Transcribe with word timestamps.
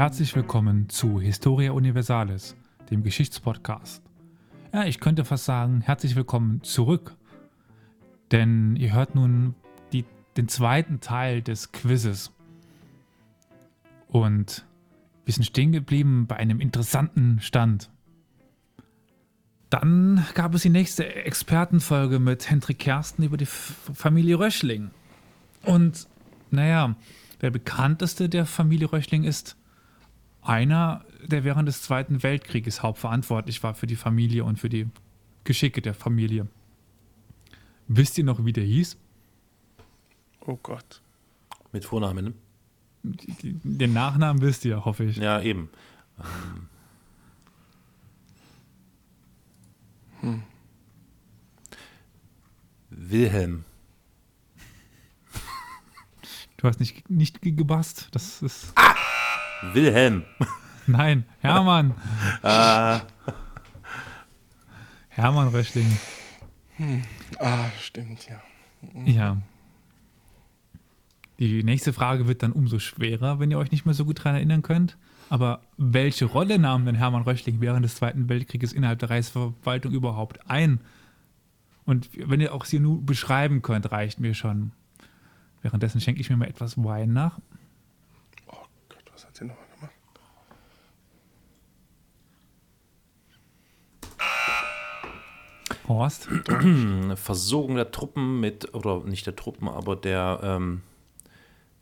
Herzlich 0.00 0.34
willkommen 0.34 0.88
zu 0.88 1.20
Historia 1.20 1.72
Universalis, 1.72 2.56
dem 2.90 3.02
Geschichtspodcast. 3.02 4.02
Ja, 4.72 4.84
ich 4.86 4.98
könnte 4.98 5.26
fast 5.26 5.44
sagen, 5.44 5.82
herzlich 5.82 6.16
willkommen 6.16 6.62
zurück, 6.62 7.16
denn 8.32 8.76
ihr 8.76 8.94
hört 8.94 9.14
nun 9.14 9.54
die, 9.92 10.06
den 10.38 10.48
zweiten 10.48 11.00
Teil 11.00 11.42
des 11.42 11.72
Quizzes. 11.72 12.32
Und 14.08 14.64
wir 15.26 15.34
sind 15.34 15.44
stehen 15.44 15.70
geblieben 15.70 16.26
bei 16.26 16.36
einem 16.36 16.60
interessanten 16.60 17.38
Stand. 17.42 17.90
Dann 19.68 20.24
gab 20.32 20.54
es 20.54 20.62
die 20.62 20.70
nächste 20.70 21.14
Expertenfolge 21.14 22.20
mit 22.20 22.48
Hendrik 22.48 22.78
Kersten 22.78 23.22
über 23.22 23.36
die 23.36 23.44
F 23.44 23.90
Familie 23.92 24.38
Röschling. 24.38 24.92
Und 25.62 26.08
naja, 26.50 26.96
der 27.42 27.50
bekannteste 27.50 28.30
der 28.30 28.46
Familie 28.46 28.90
Röschling 28.90 29.24
ist 29.24 29.58
einer, 30.42 31.04
der 31.26 31.44
während 31.44 31.68
des 31.68 31.82
Zweiten 31.82 32.22
Weltkrieges 32.22 32.82
hauptverantwortlich 32.82 33.62
war 33.62 33.74
für 33.74 33.86
die 33.86 33.96
Familie 33.96 34.44
und 34.44 34.58
für 34.58 34.68
die 34.68 34.88
Geschicke 35.44 35.82
der 35.82 35.94
Familie. 35.94 36.46
Wisst 37.88 38.18
ihr 38.18 38.24
noch, 38.24 38.44
wie 38.44 38.52
der 38.52 38.64
hieß? 38.64 38.96
Oh 40.46 40.58
Gott. 40.62 41.02
Mit 41.72 41.84
Vornamen, 41.84 42.24
ne? 42.24 42.34
Den 43.02 43.92
Nachnamen 43.92 44.42
wisst 44.42 44.64
ihr, 44.64 44.84
hoffe 44.84 45.04
ich. 45.04 45.16
Ja, 45.16 45.40
eben. 45.40 45.70
Ähm. 46.18 46.68
Hm. 50.20 50.42
Wilhelm. 52.90 53.64
Du 56.58 56.68
hast 56.68 56.78
nicht, 56.78 57.08
nicht 57.08 57.40
gebast. 57.40 58.08
Das 58.12 58.42
ist. 58.42 58.72
Ah! 58.74 58.94
Wilhelm. 59.62 60.24
Nein, 60.86 61.24
Hermann. 61.40 61.94
ah. 62.42 63.00
Hermann 65.08 65.48
Röschling. 65.48 65.98
Hm. 66.76 67.02
Ah, 67.38 67.66
stimmt, 67.80 68.26
ja. 68.28 68.40
Ja. 69.04 69.36
Die 71.38 71.62
nächste 71.62 71.92
Frage 71.92 72.26
wird 72.26 72.42
dann 72.42 72.52
umso 72.52 72.78
schwerer, 72.78 73.38
wenn 73.38 73.50
ihr 73.50 73.58
euch 73.58 73.70
nicht 73.70 73.86
mehr 73.86 73.94
so 73.94 74.04
gut 74.04 74.18
daran 74.18 74.34
erinnern 74.34 74.62
könnt. 74.62 74.96
Aber 75.30 75.60
welche 75.76 76.24
Rolle 76.24 76.58
nahm 76.58 76.84
denn 76.84 76.96
Hermann 76.96 77.22
Röschling 77.22 77.60
während 77.60 77.84
des 77.84 77.94
Zweiten 77.94 78.28
Weltkrieges 78.28 78.72
innerhalb 78.72 78.98
der 78.98 79.10
Reichsverwaltung 79.10 79.92
überhaupt 79.92 80.50
ein? 80.50 80.80
Und 81.84 82.10
wenn 82.14 82.40
ihr 82.40 82.52
auch 82.54 82.64
sie 82.64 82.80
nur 82.80 83.04
beschreiben 83.04 83.62
könnt, 83.62 83.90
reicht 83.90 84.20
mir 84.20 84.34
schon. 84.34 84.72
Währenddessen 85.62 86.00
schenke 86.00 86.20
ich 86.20 86.30
mir 86.30 86.36
mal 86.36 86.48
etwas 86.48 86.82
Wein 86.82 87.12
nach. 87.12 87.38
Oh 89.40 89.44
sie 89.44 89.48
nochmal 89.48 89.66
gemacht? 89.76 89.92
Horst? 95.88 96.28
Versorgung 97.16 97.76
der 97.76 97.90
Truppen 97.90 98.40
mit, 98.40 98.74
oder 98.74 99.02
nicht 99.04 99.26
der 99.26 99.34
Truppen, 99.36 99.68
aber 99.68 99.96
der, 99.96 100.40
ähm, 100.42 100.82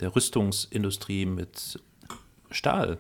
der 0.01 0.15
Rüstungsindustrie 0.15 1.27
mit 1.27 1.83
Stahl. 2.51 2.99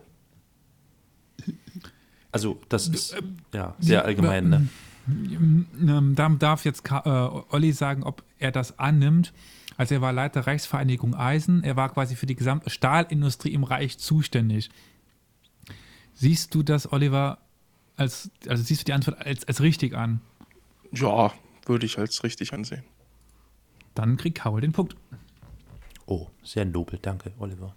Also, 2.30 2.60
das 2.68 2.88
ist 2.88 3.16
ja 3.54 3.74
sehr 3.78 4.04
allgemein. 4.04 4.50
Ne? 4.50 4.68
Ähm, 5.08 6.14
da 6.14 6.28
darf 6.28 6.66
jetzt 6.66 6.84
äh, 6.90 7.08
Olli 7.08 7.72
sagen, 7.72 8.02
ob 8.02 8.22
er 8.38 8.52
das 8.52 8.78
annimmt. 8.78 9.32
Also 9.78 9.94
er 9.94 10.00
war 10.00 10.12
Leiter 10.12 10.46
Reichsvereinigung 10.46 11.14
Eisen. 11.14 11.62
Er 11.62 11.76
war 11.76 11.88
quasi 11.88 12.16
für 12.16 12.26
die 12.26 12.34
gesamte 12.34 12.68
Stahlindustrie 12.68 13.54
im 13.54 13.62
Reich 13.62 13.96
zuständig. 13.96 14.70
Siehst 16.14 16.52
du 16.54 16.64
das, 16.64 16.92
Oliver, 16.92 17.38
als, 17.96 18.28
also 18.48 18.62
siehst 18.62 18.82
du 18.82 18.84
die 18.86 18.92
Antwort 18.92 19.24
als, 19.24 19.46
als 19.46 19.60
richtig 19.60 19.94
an? 19.94 20.20
Ja, 20.90 21.32
würde 21.64 21.86
ich 21.86 21.96
als 21.96 22.24
richtig 22.24 22.52
ansehen. 22.52 22.82
Dann 23.94 24.16
kriegt 24.16 24.38
Carol 24.38 24.60
den 24.60 24.72
Punkt. 24.72 24.96
Oh, 26.06 26.26
sehr 26.42 26.64
nobel. 26.64 26.98
Danke, 27.00 27.32
Oliver. 27.38 27.72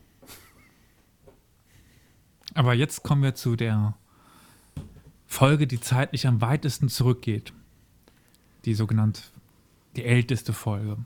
Aber 2.55 2.73
jetzt 2.73 3.03
kommen 3.03 3.21
wir 3.21 3.35
zu 3.35 3.55
der 3.55 3.95
Folge, 5.27 5.67
die 5.67 5.79
zeitlich 5.79 6.25
am 6.25 6.41
weitesten 6.41 6.89
zurückgeht. 6.89 7.53
Die 8.65 8.73
sogenannte, 8.73 9.21
die 9.95 10.03
älteste 10.03 10.51
Folge 10.51 10.97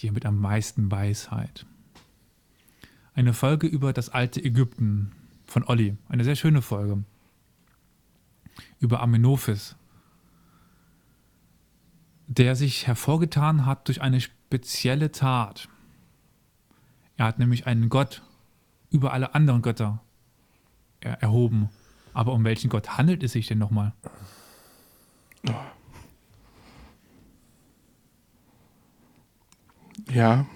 die 0.00 0.10
mit 0.10 0.26
am 0.26 0.40
meisten 0.40 0.90
Weisheit. 0.90 1.66
Eine 3.14 3.32
Folge 3.32 3.66
über 3.66 3.92
das 3.92 4.10
alte 4.10 4.42
Ägypten 4.44 5.12
von 5.46 5.64
Olli. 5.64 5.96
Eine 6.08 6.24
sehr 6.24 6.36
schöne 6.36 6.60
Folge. 6.60 7.02
Über 8.78 9.00
Amenophis, 9.00 9.76
der 12.26 12.56
sich 12.56 12.86
hervorgetan 12.86 13.64
hat 13.64 13.88
durch 13.88 14.02
eine 14.02 14.20
spezielle 14.20 15.12
Tat. 15.12 15.68
Er 17.16 17.26
hat 17.26 17.38
nämlich 17.38 17.66
einen 17.66 17.88
Gott 17.88 18.22
über 18.90 19.12
alle 19.12 19.34
anderen 19.34 19.62
Götter 19.62 20.02
erhoben. 21.00 21.70
Aber 22.12 22.32
um 22.32 22.44
welchen 22.44 22.70
Gott 22.70 22.96
handelt 22.96 23.22
es 23.22 23.32
sich 23.32 23.46
denn 23.46 23.58
nochmal? 23.58 23.92
Ja. 30.10 30.46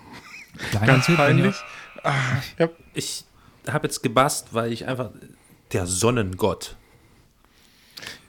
Kleiner 0.71 0.87
Ganz 0.87 1.07
Tipp, 1.07 1.17
peinlich. 1.17 1.57
Ah, 2.03 2.15
ja. 2.59 2.69
Ich 2.95 3.25
habe 3.69 3.87
jetzt 3.87 4.03
gebast, 4.03 4.55
weil 4.55 4.73
ich 4.73 4.87
einfach 4.87 5.11
der 5.73 5.87
Sonnengott. 5.87 6.77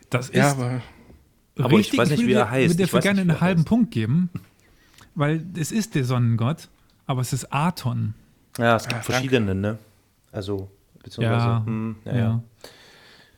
Das 0.09 0.29
ist. 0.29 0.35
Ja, 0.35 0.51
aber, 0.51 0.81
aber 1.57 1.79
ich 1.79 1.97
weiß 1.97 2.09
nicht, 2.09 2.25
wie 2.25 2.33
er 2.33 2.49
heißt. 2.49 2.79
Ich 2.79 2.91
würde 2.93 2.99
dir 3.01 3.13
gerne 3.13 3.21
einen 3.21 3.41
halben 3.41 3.61
heißt. 3.61 3.67
Punkt 3.67 3.91
geben, 3.91 4.29
weil 5.15 5.45
es 5.57 5.71
ist 5.71 5.95
der 5.95 6.05
Sonnengott, 6.05 6.69
aber 7.07 7.21
es 7.21 7.33
ist 7.33 7.51
Aton. 7.51 8.13
Ja, 8.57 8.75
es 8.75 8.87
gibt 8.87 8.99
ah, 8.99 9.03
verschiedene, 9.03 9.55
ne? 9.55 9.77
Also, 10.31 10.69
beziehungsweise. 11.01 11.45
Ja, 11.45 11.63
hm, 11.65 11.95
ja, 12.05 12.15
ja. 12.15 12.43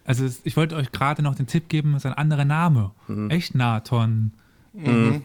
Also, 0.05 0.27
ich 0.43 0.57
wollte 0.57 0.75
euch 0.75 0.91
gerade 0.91 1.21
noch 1.21 1.35
den 1.35 1.47
Tipp 1.47 1.69
geben, 1.69 1.95
es 1.95 2.03
ist 2.03 2.05
ein 2.07 2.17
anderer 2.17 2.45
Name. 2.45 2.91
Mhm. 3.07 3.29
Echt 3.29 3.55
Naton. 3.55 4.33
Mhm. 4.73 5.23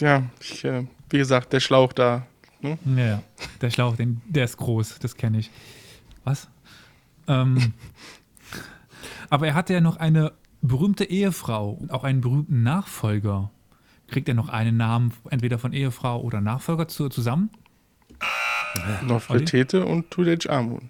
Ja, 0.00 0.24
ich 0.40 0.64
äh, 0.64 0.86
wie 1.10 1.18
gesagt, 1.18 1.52
der 1.52 1.60
Schlauch 1.60 1.92
da. 1.92 2.26
Ne? 2.60 2.78
Ja, 2.96 3.22
der 3.60 3.70
Schlauch, 3.70 3.96
den, 3.96 4.20
der 4.26 4.44
ist 4.44 4.56
groß, 4.56 4.98
das 5.00 5.16
kenne 5.16 5.38
ich. 5.38 5.50
Was? 6.24 6.48
Ähm, 7.26 7.72
aber 9.30 9.48
er 9.48 9.54
hatte 9.54 9.72
ja 9.74 9.80
noch 9.80 9.96
eine 9.96 10.32
berühmte 10.60 11.04
Ehefrau 11.04 11.70
und 11.70 11.92
auch 11.92 12.04
einen 12.04 12.20
berühmten 12.20 12.62
Nachfolger. 12.62 13.50
Kriegt 14.08 14.28
er 14.28 14.34
noch 14.34 14.48
einen 14.48 14.76
Namen, 14.76 15.12
entweder 15.30 15.58
von 15.58 15.72
Ehefrau 15.72 16.20
oder 16.20 16.40
Nachfolger 16.40 16.88
zu, 16.88 17.08
zusammen? 17.08 17.50
Nofretete 19.02 19.84
und 19.84 20.10
Tutanchamun. 20.10 20.88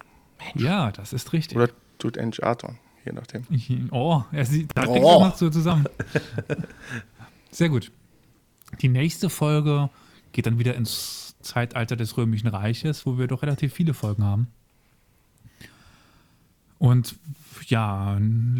Ja, 0.55 0.91
das 0.91 1.13
ist 1.13 1.33
richtig. 1.33 1.57
Oder 1.57 1.69
Tutanchaton, 1.97 2.77
je 3.05 3.11
nachdem. 3.11 3.45
Oh, 3.91 4.23
er 4.31 4.45
sieht, 4.45 4.71
da 4.75 4.85
kriegt 4.85 5.03
oh. 5.03 5.25
noch 5.25 5.35
so 5.35 5.49
zusammen. 5.49 5.85
Sehr 7.51 7.69
gut. 7.69 7.91
Die 8.81 8.89
nächste 8.89 9.29
Folge 9.29 9.89
geht 10.31 10.45
dann 10.45 10.59
wieder 10.59 10.75
ins 10.75 11.35
Zeitalter 11.41 11.95
des 11.95 12.17
Römischen 12.17 12.47
Reiches, 12.47 13.05
wo 13.05 13.17
wir 13.17 13.27
doch 13.27 13.41
relativ 13.41 13.73
viele 13.73 13.93
Folgen 13.93 14.23
haben. 14.23 14.47
Und 16.77 17.17
ja, 17.67 18.17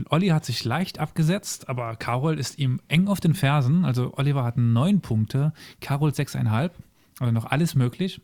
Olli 0.09 0.27
hat 0.27 0.43
sich 0.45 0.65
leicht 0.65 0.99
abgesetzt, 0.99 1.69
aber 1.69 1.95
Carol 1.95 2.37
ist 2.37 2.59
ihm 2.59 2.81
eng 2.89 3.07
auf 3.07 3.21
den 3.21 3.33
Fersen. 3.33 3.85
Also 3.85 4.13
Oliver 4.17 4.43
hat 4.43 4.57
neun 4.57 4.99
Punkte, 4.99 5.53
Carol 5.79 6.13
sechseinhalb. 6.13 6.75
Also 7.19 7.31
noch 7.31 7.45
alles 7.45 7.75
möglich. 7.75 8.21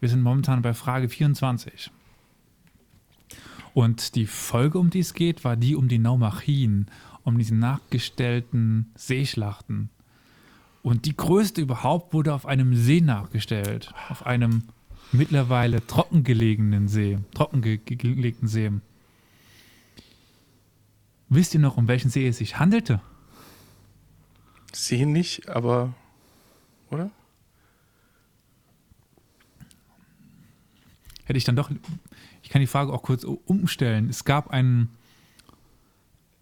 Wir 0.00 0.08
sind 0.08 0.22
momentan 0.22 0.62
bei 0.62 0.74
Frage 0.74 1.08
24. 1.08 1.90
Und 3.74 4.14
die 4.14 4.26
Folge, 4.26 4.78
um 4.78 4.90
die 4.90 5.00
es 5.00 5.14
geht, 5.14 5.44
war 5.44 5.56
die 5.56 5.76
um 5.76 5.88
die 5.88 5.98
Naumachien, 5.98 6.86
um 7.24 7.38
diese 7.38 7.54
nachgestellten 7.54 8.92
Seeschlachten. 8.94 9.90
Und 10.82 11.06
die 11.06 11.16
größte 11.16 11.60
überhaupt 11.60 12.12
wurde 12.12 12.34
auf 12.34 12.44
einem 12.44 12.74
See 12.74 13.00
nachgestellt. 13.00 13.94
Auf 14.08 14.26
einem 14.26 14.64
mittlerweile 15.12 15.86
trockengelegenen 15.86 16.88
See. 16.88 17.18
Trockengelegten 17.34 18.48
See. 18.48 18.70
Wisst 21.28 21.54
ihr 21.54 21.60
noch, 21.60 21.76
um 21.76 21.88
welchen 21.88 22.10
See 22.10 22.26
es 22.26 22.38
sich 22.38 22.58
handelte? 22.58 23.00
See 24.72 25.06
nicht, 25.06 25.48
aber. 25.48 25.94
Oder? 26.90 27.10
Hätte 31.24 31.38
ich 31.38 31.44
dann 31.44 31.56
doch. 31.56 31.70
Ich 32.42 32.48
kann 32.48 32.60
die 32.60 32.66
Frage 32.66 32.92
auch 32.92 33.02
kurz 33.02 33.24
umstellen. 33.24 34.08
Es 34.08 34.24
gab 34.24 34.50
einen 34.50 34.90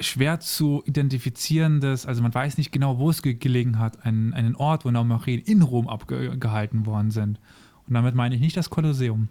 schwer 0.01 0.41
zu 0.41 0.83
identifizierendes, 0.87 2.07
also 2.07 2.23
man 2.23 2.35
weiß 2.35 2.59
nicht 2.59 2.73
genau, 2.73 2.99
wo 2.99 3.11
es 3.11 3.23
ge 3.23 3.35
gelegen 3.35 3.79
hat, 3.79 4.05
einen, 4.05 4.33
einen 4.35 4.57
Ort, 4.57 4.85
wo 4.85 4.91
Naumarien 4.91 5.41
in 5.41 5.63
Rom 5.63 5.89
abgehalten 5.89 6.87
worden 6.87 7.11
sind. 7.11 7.41
Und 7.87 7.95
damit 7.95 8.15
meine 8.15 8.35
ich 8.35 8.41
nicht 8.41 8.57
das 8.57 8.71
Kolosseum, 8.71 9.29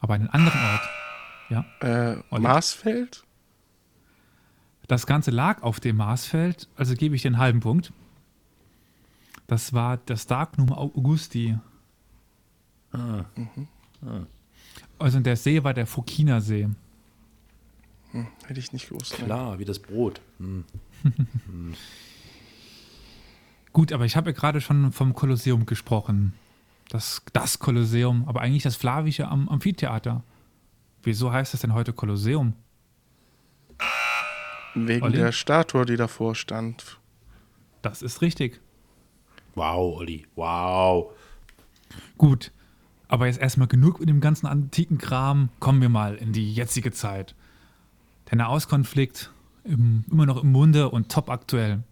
aber 0.00 0.14
einen 0.14 0.28
anderen 0.28 0.60
Ort. 0.60 0.88
Ja. 1.50 1.64
Äh, 1.80 2.22
Olli? 2.30 2.42
Marsfeld? 2.42 3.24
Das 4.88 5.06
Ganze 5.06 5.30
lag 5.30 5.62
auf 5.62 5.80
dem 5.80 5.96
Marsfeld, 5.96 6.68
also 6.76 6.94
gebe 6.94 7.14
ich 7.14 7.22
den 7.22 7.38
halben 7.38 7.60
Punkt. 7.60 7.92
Das 9.46 9.72
war 9.72 9.98
das 9.98 10.26
Darknum 10.26 10.72
Augusti. 10.72 11.58
Ah. 12.92 13.24
Also 14.98 15.20
der 15.20 15.36
See 15.36 15.62
war 15.64 15.74
der 15.74 15.86
Fokiner 15.86 16.40
See. 16.40 16.68
Hm, 18.12 18.26
hätte 18.46 18.60
ich 18.60 18.72
nicht 18.72 18.88
gewusst. 18.88 19.18
ne? 19.18 19.24
Klar, 19.24 19.58
wie 19.58 19.64
das 19.64 19.78
Brot. 19.78 20.20
Hm. 20.38 20.64
Gut, 23.72 23.92
aber 23.92 24.04
ich 24.04 24.16
habe 24.16 24.30
ja 24.30 24.36
gerade 24.36 24.60
schon 24.60 24.92
vom 24.92 25.14
Kolosseum 25.14 25.64
gesprochen. 25.66 26.34
Das, 26.88 27.22
das 27.32 27.58
Kolosseum, 27.58 28.28
aber 28.28 28.42
eigentlich 28.42 28.64
das 28.64 28.76
Flavische 28.76 29.26
am 29.28 29.48
Amphitheater. 29.48 30.22
Wieso 31.02 31.32
heißt 31.32 31.54
das 31.54 31.62
denn 31.62 31.72
heute 31.72 31.92
Kolosseum? 31.94 32.52
Wegen 34.74 35.02
Olli? 35.02 35.16
der 35.16 35.32
Statue, 35.32 35.86
die 35.86 35.96
davor 35.96 36.34
stand. 36.34 36.98
Das 37.80 38.02
ist 38.02 38.20
richtig. 38.20 38.60
Wow, 39.54 39.98
Olli, 39.98 40.26
wow. 40.34 41.12
Gut, 42.16 42.52
aber 43.08 43.26
jetzt 43.26 43.40
erstmal 43.40 43.68
genug 43.68 44.00
mit 44.00 44.08
dem 44.08 44.20
ganzen 44.20 44.46
antiken 44.46 44.98
Kram. 44.98 45.48
Kommen 45.60 45.80
wir 45.80 45.88
mal 45.88 46.14
in 46.14 46.32
die 46.32 46.52
jetzige 46.52 46.92
Zeit. 46.92 47.34
Der 48.32 48.38
Nahostkonflikt 48.38 49.30
im, 49.64 50.04
immer 50.10 50.24
noch 50.24 50.42
im 50.42 50.52
Munde 50.52 50.88
und 50.88 51.12
top 51.12 51.28
aktuell. 51.28 51.82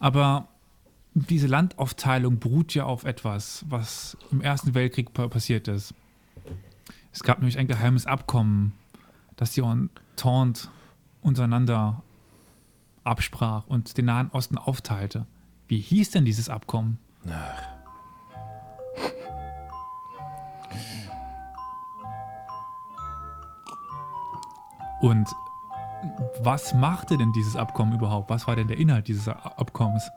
Aber 0.00 0.48
diese 1.14 1.46
Landaufteilung 1.46 2.40
beruht 2.40 2.74
ja 2.74 2.84
auf 2.84 3.04
etwas, 3.04 3.64
was 3.68 4.16
im 4.32 4.40
Ersten 4.40 4.74
Weltkrieg 4.74 5.12
pa- 5.14 5.28
passiert 5.28 5.68
ist. 5.68 5.94
Es 7.12 7.22
gab 7.22 7.38
nämlich 7.38 7.58
ein 7.58 7.68
geheimes 7.68 8.06
Abkommen, 8.06 8.72
das 9.36 9.52
die 9.52 9.60
Entente 9.60 10.68
untereinander 11.22 12.02
absprach 13.04 13.68
und 13.68 13.96
den 13.96 14.06
Nahen 14.06 14.30
Osten 14.30 14.58
aufteilte. 14.58 15.26
Wie 15.68 15.78
hieß 15.78 16.10
denn 16.10 16.24
dieses 16.24 16.48
Abkommen? 16.48 16.98
Und 25.04 25.28
was 26.40 26.72
machte 26.72 27.18
denn 27.18 27.30
dieses 27.34 27.56
Abkommen 27.56 27.92
überhaupt? 27.92 28.30
Was 28.30 28.46
war 28.46 28.56
denn 28.56 28.68
der 28.68 28.78
Inhalt 28.78 29.06
dieses 29.06 29.28
Abkommens? 29.28 30.10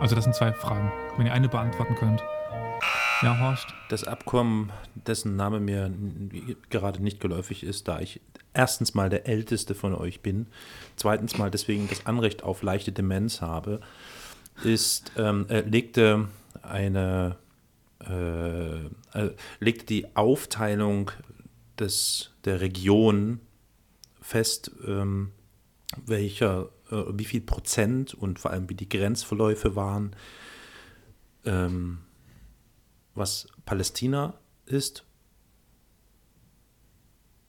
Also 0.00 0.14
das 0.14 0.24
sind 0.24 0.34
zwei 0.34 0.54
Fragen, 0.54 0.90
wenn 1.18 1.26
ihr 1.26 1.34
eine 1.34 1.50
beantworten 1.50 1.94
könnt. 1.96 2.24
Ja, 3.20 3.38
Horst? 3.40 3.66
Das 3.90 4.04
Abkommen, 4.04 4.72
dessen 4.94 5.36
Name 5.36 5.60
mir 5.60 5.92
gerade 6.70 7.02
nicht 7.02 7.20
geläufig 7.20 7.62
ist, 7.62 7.88
da 7.88 8.00
ich 8.00 8.22
erstens 8.54 8.94
mal 8.94 9.10
der 9.10 9.28
Älteste 9.28 9.74
von 9.74 9.94
euch 9.94 10.22
bin, 10.22 10.46
zweitens 10.96 11.36
mal 11.36 11.50
deswegen 11.50 11.90
das 11.90 12.06
Anrecht 12.06 12.42
auf 12.42 12.62
leichte 12.62 12.90
Demenz 12.90 13.42
habe, 13.42 13.80
ist, 14.64 15.12
ähm, 15.18 15.44
äh, 15.50 15.60
legte 15.60 16.28
eine, 16.62 17.36
äh, 18.08 18.76
äh, 19.12 19.34
legte 19.60 19.84
die 19.84 20.16
Aufteilung 20.16 21.10
des, 21.80 22.30
der 22.44 22.60
Region 22.60 23.40
fest, 24.20 24.70
ähm, 24.86 25.32
welcher, 26.04 26.70
äh, 26.90 27.04
wie 27.12 27.24
viel 27.24 27.40
Prozent 27.40 28.14
und 28.14 28.38
vor 28.38 28.50
allem 28.50 28.68
wie 28.68 28.74
die 28.74 28.88
Grenzverläufe 28.88 29.76
waren, 29.76 30.16
ähm, 31.44 31.98
was 33.14 33.48
Palästina 33.64 34.34
ist. 34.66 35.04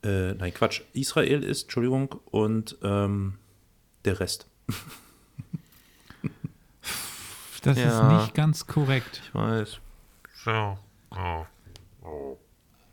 Äh, 0.03 0.33
nein, 0.35 0.53
Quatsch, 0.53 0.81
Israel 0.93 1.43
ist, 1.43 1.63
Entschuldigung, 1.63 2.09
und 2.25 2.77
ähm, 2.83 3.39
der 4.05 4.19
Rest. 4.19 4.47
Das 7.63 7.77
Ja. 7.77 7.87
ist 8.13 8.21
nicht 8.21 8.35
ganz 8.35 8.67
korrekt. 8.67 9.21
Ich 9.25 9.33
weiß. 9.33 9.79
So. 10.43 10.77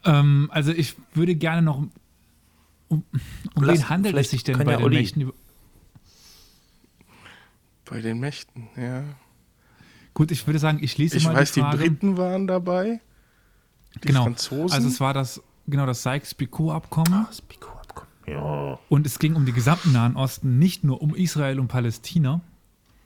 Ähm, 0.05 0.49
also 0.53 0.73
ich 0.73 0.95
würde 1.15 1.35
gerne 1.35 1.63
noch. 1.63 1.79
Um, 2.89 3.03
um 3.55 3.65
Lass- 3.65 3.79
wen 3.79 3.89
handelt 3.89 4.17
es 4.17 4.31
sich 4.31 4.45
denn 4.45 4.59
bei 4.59 4.73
ja 4.73 4.77
den 4.79 4.85
Olli- 4.85 4.97
Mächten? 4.99 5.33
Bei 7.85 8.01
den 8.01 8.19
Mächten, 8.19 8.69
ja. 8.77 9.05
Gut, 10.15 10.31
ich 10.31 10.47
würde 10.47 10.59
sagen, 10.59 10.79
ich 10.81 10.97
lese 10.97 11.17
Ich 11.17 11.25
mal 11.25 11.35
weiß, 11.35 11.53
die 11.53 11.61
die 11.61 11.65
Frage. 11.65 11.79
Briten 11.79 12.17
waren 12.17 12.47
dabei. 12.47 13.01
Die 13.97 14.09
genau. 14.09 14.25
Franzosen. 14.25 14.75
Also 14.75 14.89
es 14.89 15.01
war 15.01 15.13
das 15.13 15.43
genau 15.67 15.87
das 15.87 16.03
Sykes-Picot-Abkommen 16.03 17.27
Das 17.29 17.43
Pico-Abkommen. 17.43 18.09
Ja. 18.27 18.79
und 18.89 19.07
es 19.07 19.19
ging 19.19 19.35
um 19.35 19.45
den 19.45 19.55
gesamten 19.55 19.93
Nahen 19.93 20.17
Osten, 20.17 20.59
nicht 20.59 20.83
nur 20.83 21.03
um 21.03 21.15
Israel 21.15 21.61
und 21.61 21.69
Palästina, 21.69 22.41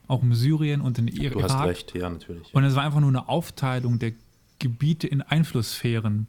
auch 0.06 0.22
um 0.22 0.32
Syrien 0.34 0.80
und 0.80 0.96
den 0.96 1.08
Ir 1.08 1.30
Du 1.30 1.42
hast 1.42 1.52
Irak. 1.52 1.66
recht, 1.66 1.94
ja, 1.94 2.08
natürlich. 2.08 2.54
Und 2.54 2.62
es 2.64 2.74
war 2.76 2.84
einfach 2.84 3.00
nur 3.00 3.08
eine 3.08 3.28
Aufteilung 3.28 3.98
der 3.98 4.12
Gebiete 4.60 5.06
in 5.08 5.22
Einflusssphären. 5.22 6.28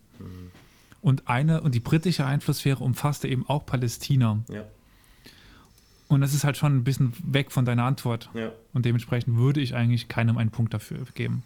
Und 1.02 1.28
eine 1.28 1.62
und 1.62 1.76
die 1.76 1.80
britische 1.80 2.26
Einflusssphäre 2.26 2.84
umfasste 2.84 3.28
eben 3.28 3.48
auch 3.48 3.66
Palästina. 3.66 4.40
Ja. 4.50 4.64
Und 6.10 6.22
das 6.22 6.34
ist 6.34 6.44
halt 6.44 6.58
schon 6.58 6.76
ein 6.76 6.84
bisschen 6.84 7.14
weg 7.24 7.52
von 7.52 7.66
deiner 7.66 7.84
Antwort. 7.84 8.30
Ja. 8.34 8.52
Und 8.74 8.86
dementsprechend 8.86 9.38
würde 9.38 9.62
ich 9.62 9.76
eigentlich 9.76 10.08
keinem 10.08 10.38
einen 10.38 10.50
Punkt 10.50 10.74
dafür 10.74 11.06
geben. 11.14 11.44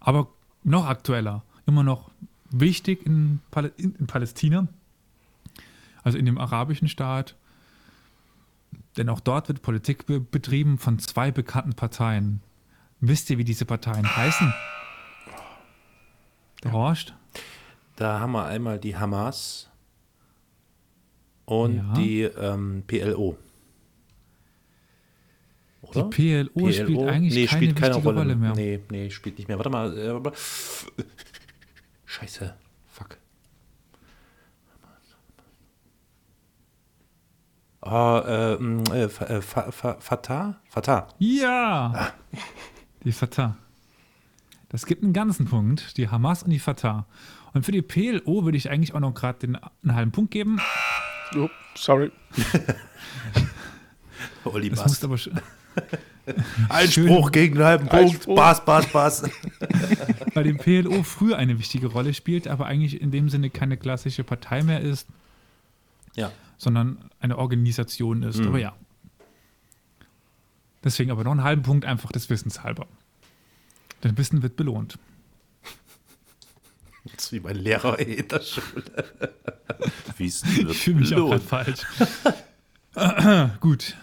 Aber 0.00 0.28
noch 0.62 0.86
aktueller, 0.86 1.42
immer 1.66 1.82
noch 1.84 2.10
wichtig 2.50 3.06
in, 3.06 3.40
Pal 3.50 3.72
in, 3.76 3.94
in 3.94 4.06
Palästina, 4.06 4.68
also 6.02 6.18
in 6.18 6.26
dem 6.26 6.38
arabischen 6.38 6.88
Staat. 6.88 7.36
Denn 8.96 9.08
auch 9.08 9.20
dort 9.20 9.48
wird 9.48 9.62
Politik 9.62 10.06
be 10.06 10.20
betrieben 10.20 10.78
von 10.78 10.98
zwei 10.98 11.30
bekannten 11.30 11.74
Parteien. 11.74 12.40
Wisst 13.00 13.30
ihr, 13.30 13.38
wie 13.38 13.44
diese 13.44 13.64
Parteien 13.64 14.16
heißen? 14.16 14.52
Horst? 16.72 17.14
Da 17.96 18.20
haben 18.20 18.32
wir 18.32 18.44
einmal 18.46 18.78
die 18.78 18.96
Hamas 18.96 19.70
und 21.46 21.76
Ja. 21.76 21.92
die 21.94 22.22
ähm, 22.22 22.84
PLO. 22.86 23.36
Die 25.94 25.98
Oder? 25.98 26.10
PLO, 26.10 26.72
spielt 26.72 26.98
eigentlich 27.08 27.34
nee, 27.34 27.46
keine 27.46 27.48
spielt 27.48 27.76
keine 27.76 27.94
Rolle. 27.96 28.18
Rolle 28.18 28.36
mehr. 28.36 28.54
Nee, 28.54 28.80
nee, 28.90 29.08
spielt 29.10 29.38
nicht 29.38 29.46
mehr. 29.48 29.56
Warte 29.56 29.70
mal. 29.70 29.96
Äh, 29.96 30.30
Scheiße. 32.06 32.54
Fuck. 32.88 33.18
Ah, 37.82 38.18
äh, 38.26 38.54
äh, 38.54 39.08
Fa- 39.08 39.40
Fa- 39.40 39.70
Fa- 39.70 39.96
Fatah? 40.00 40.60
Fatah. 40.68 41.08
Ja! 41.18 42.12
Die 43.04 43.12
Fatah. 43.12 43.56
Das 44.76 44.84
gibt 44.84 45.02
einen 45.02 45.14
ganzen 45.14 45.46
Punkt, 45.46 45.96
die 45.96 46.10
Hamas 46.10 46.42
und 46.42 46.50
die 46.50 46.58
Fatah. 46.58 47.06
Und 47.54 47.64
für 47.64 47.72
die 47.72 47.80
PLO 47.80 48.44
würde 48.44 48.58
ich 48.58 48.68
eigentlich 48.68 48.94
auch 48.94 49.00
noch 49.00 49.14
gerade 49.14 49.38
den 49.38 49.56
einen 49.56 49.94
halben 49.94 50.12
Punkt 50.12 50.30
geben. 50.30 50.60
oh, 51.34 51.48
sorry. 51.74 52.12
Olli 54.44 54.68
Das 54.68 54.86
muss 54.86 55.02
aber 55.02 55.16
Einspruch 56.68 57.32
gegen 57.32 57.56
einen 57.56 57.64
halben 57.64 57.88
Punkt. 57.88 58.26
Bass, 58.26 58.62
Bass, 58.62 58.86
Bass. 58.88 59.22
bei 60.34 60.42
dem 60.42 60.58
PLO 60.58 61.02
früher 61.04 61.38
eine 61.38 61.58
wichtige 61.58 61.86
Rolle 61.86 62.12
spielt, 62.12 62.46
aber 62.46 62.66
eigentlich 62.66 63.00
in 63.00 63.10
dem 63.10 63.30
Sinne 63.30 63.48
keine 63.48 63.78
klassische 63.78 64.24
Partei 64.24 64.62
mehr 64.62 64.82
ist, 64.82 65.08
ja. 66.16 66.30
sondern 66.58 67.08
eine 67.18 67.38
Organisation 67.38 68.24
ist. 68.24 68.42
Aber 68.42 68.58
ja. 68.58 68.74
Deswegen 70.84 71.12
aber 71.12 71.24
noch 71.24 71.32
einen 71.32 71.44
halben 71.44 71.62
Punkt 71.62 71.86
einfach 71.86 72.12
des 72.12 72.28
Wissens 72.28 72.62
halber. 72.62 72.86
Denn 74.02 74.16
Wissen 74.18 74.42
wird 74.42 74.56
belohnt. 74.56 74.98
Das 77.04 77.26
ist 77.26 77.32
wie 77.32 77.38
mein 77.40 77.54
Lehrer 77.56 78.00
in 78.00 78.26
der 78.26 78.40
Schule. 78.40 78.82
Wissen 80.18 80.56
wird 80.56 80.70
Ich 80.72 80.82
fühle 80.82 81.00
mich 81.00 81.14
auch 81.14 81.30
belohnt. 81.30 81.42
falsch. 81.44 81.86
Gut. 83.60 83.96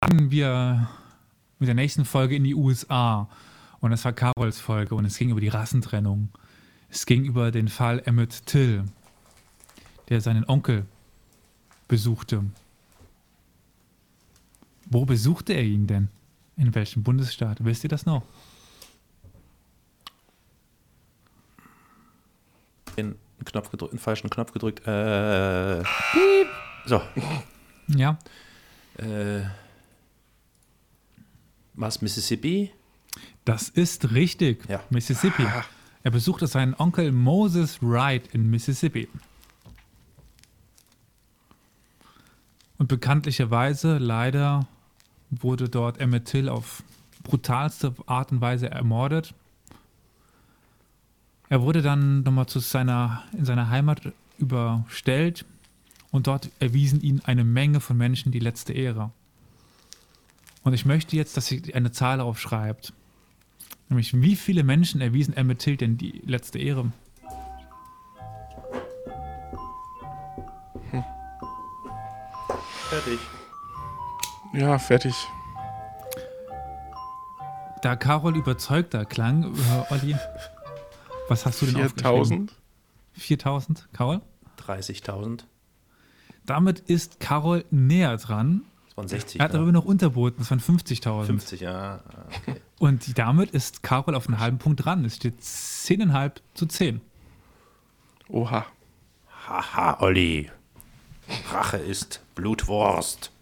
Dann 0.00 0.30
wir 0.30 0.88
mit 1.58 1.68
der 1.68 1.74
nächsten 1.74 2.06
Folge 2.06 2.36
in 2.36 2.44
die 2.44 2.54
USA. 2.54 3.28
Und 3.80 3.90
das 3.90 4.04
war 4.06 4.14
Carols 4.14 4.58
Folge 4.58 4.94
und 4.94 5.04
es 5.04 5.18
ging 5.18 5.28
über 5.28 5.40
die 5.40 5.48
Rassentrennung. 5.48 6.30
Es 6.88 7.04
ging 7.04 7.24
über 7.24 7.50
den 7.50 7.68
Fall 7.68 8.00
Emmett 8.06 8.46
Till, 8.46 8.84
der 10.08 10.22
seinen 10.22 10.48
Onkel 10.48 10.86
besuchte. 11.88 12.44
Wo 14.86 15.04
besuchte 15.04 15.52
er 15.52 15.64
ihn 15.64 15.86
denn? 15.86 16.08
In 16.56 16.74
welchem 16.74 17.02
Bundesstaat? 17.02 17.64
Wisst 17.64 17.84
ihr 17.84 17.88
das 17.90 18.06
noch? 18.06 18.22
Den 22.96 23.16
Knopf 23.44 23.70
gedrückt, 23.70 23.92
den 23.92 23.98
falschen 23.98 24.30
Knopf 24.30 24.52
gedrückt. 24.52 24.86
Äh, 24.86 25.82
so. 26.86 27.02
Ja. 27.88 28.18
Äh, 28.98 29.42
was, 31.74 32.00
Mississippi? 32.00 32.70
Das 33.44 33.68
ist 33.68 34.12
richtig. 34.12 34.68
Ja. 34.68 34.82
Mississippi. 34.90 35.44
Er 36.04 36.10
besuchte 36.10 36.46
seinen 36.46 36.74
Onkel 36.74 37.10
Moses 37.12 37.82
Wright 37.82 38.28
in 38.28 38.48
Mississippi. 38.50 39.08
Und 42.78 42.88
bekanntlicherweise, 42.88 43.98
leider, 43.98 44.66
wurde 45.42 45.68
dort 45.68 45.98
Emmett 46.00 46.26
Till 46.26 46.48
auf 46.48 46.82
brutalste 47.22 47.94
Art 48.06 48.32
und 48.32 48.40
Weise 48.40 48.70
ermordet. 48.70 49.34
Er 51.48 51.62
wurde 51.62 51.82
dann 51.82 52.22
nochmal 52.22 52.46
zu 52.46 52.58
seiner, 52.58 53.22
in 53.32 53.44
seiner 53.44 53.70
Heimat 53.70 54.12
überstellt 54.38 55.44
und 56.10 56.26
dort 56.26 56.50
erwiesen 56.58 57.00
ihn 57.00 57.20
eine 57.24 57.44
Menge 57.44 57.80
von 57.80 57.96
Menschen 57.96 58.32
die 58.32 58.38
letzte 58.38 58.72
Ehre. 58.72 59.10
Und 60.62 60.72
ich 60.72 60.86
möchte 60.86 61.16
jetzt, 61.16 61.36
dass 61.36 61.46
sie 61.46 61.74
eine 61.74 61.92
Zahl 61.92 62.20
aufschreibt. 62.20 62.92
Nämlich, 63.88 64.20
wie 64.20 64.36
viele 64.36 64.64
Menschen 64.64 65.00
erwiesen 65.00 65.36
Emmett 65.36 65.58
Till 65.58 65.76
denn 65.76 65.98
die 65.98 66.22
letzte 66.24 66.58
Ehre? 66.58 66.90
Fertig. 72.88 73.18
Ja, 74.54 74.78
fertig. 74.78 75.14
Da 77.82 77.96
Carol 77.96 78.36
überzeugter 78.36 79.04
klang, 79.04 79.52
äh, 79.54 79.92
Olli, 79.92 80.16
was 81.28 81.44
hast 81.44 81.60
du 81.60 81.66
denn 81.66 81.76
aufgeschrieben? 81.76 82.48
4000? 82.52 82.52
4000, 83.14 83.88
Carol? 83.92 84.20
30.000. 84.58 85.44
Damit 86.46 86.80
ist 86.80 87.20
Carol 87.20 87.64
näher 87.70 88.16
dran. 88.16 88.62
Das 88.86 88.96
waren 88.96 89.08
60. 89.08 89.40
Er 89.40 89.44
hat 89.44 89.52
ne? 89.52 89.58
darüber 89.58 89.72
noch 89.72 89.84
unterboten, 89.84 90.38
das 90.38 90.50
waren 90.50 90.60
50.000. 90.60 91.24
50, 91.24 91.60
ja. 91.60 92.00
Okay. 92.42 92.60
Und 92.78 93.18
damit 93.18 93.50
ist 93.50 93.82
Carol 93.82 94.14
auf 94.14 94.28
einen 94.28 94.38
halben 94.38 94.58
Punkt 94.58 94.84
dran. 94.84 95.04
Es 95.04 95.16
steht 95.16 95.40
10,5 95.40 96.32
zu 96.54 96.66
10. 96.66 97.00
Oha. 98.28 98.66
Haha, 99.48 100.00
Olli. 100.00 100.50
Rache 101.50 101.78
ist 101.78 102.22
Blutwurst. 102.34 103.33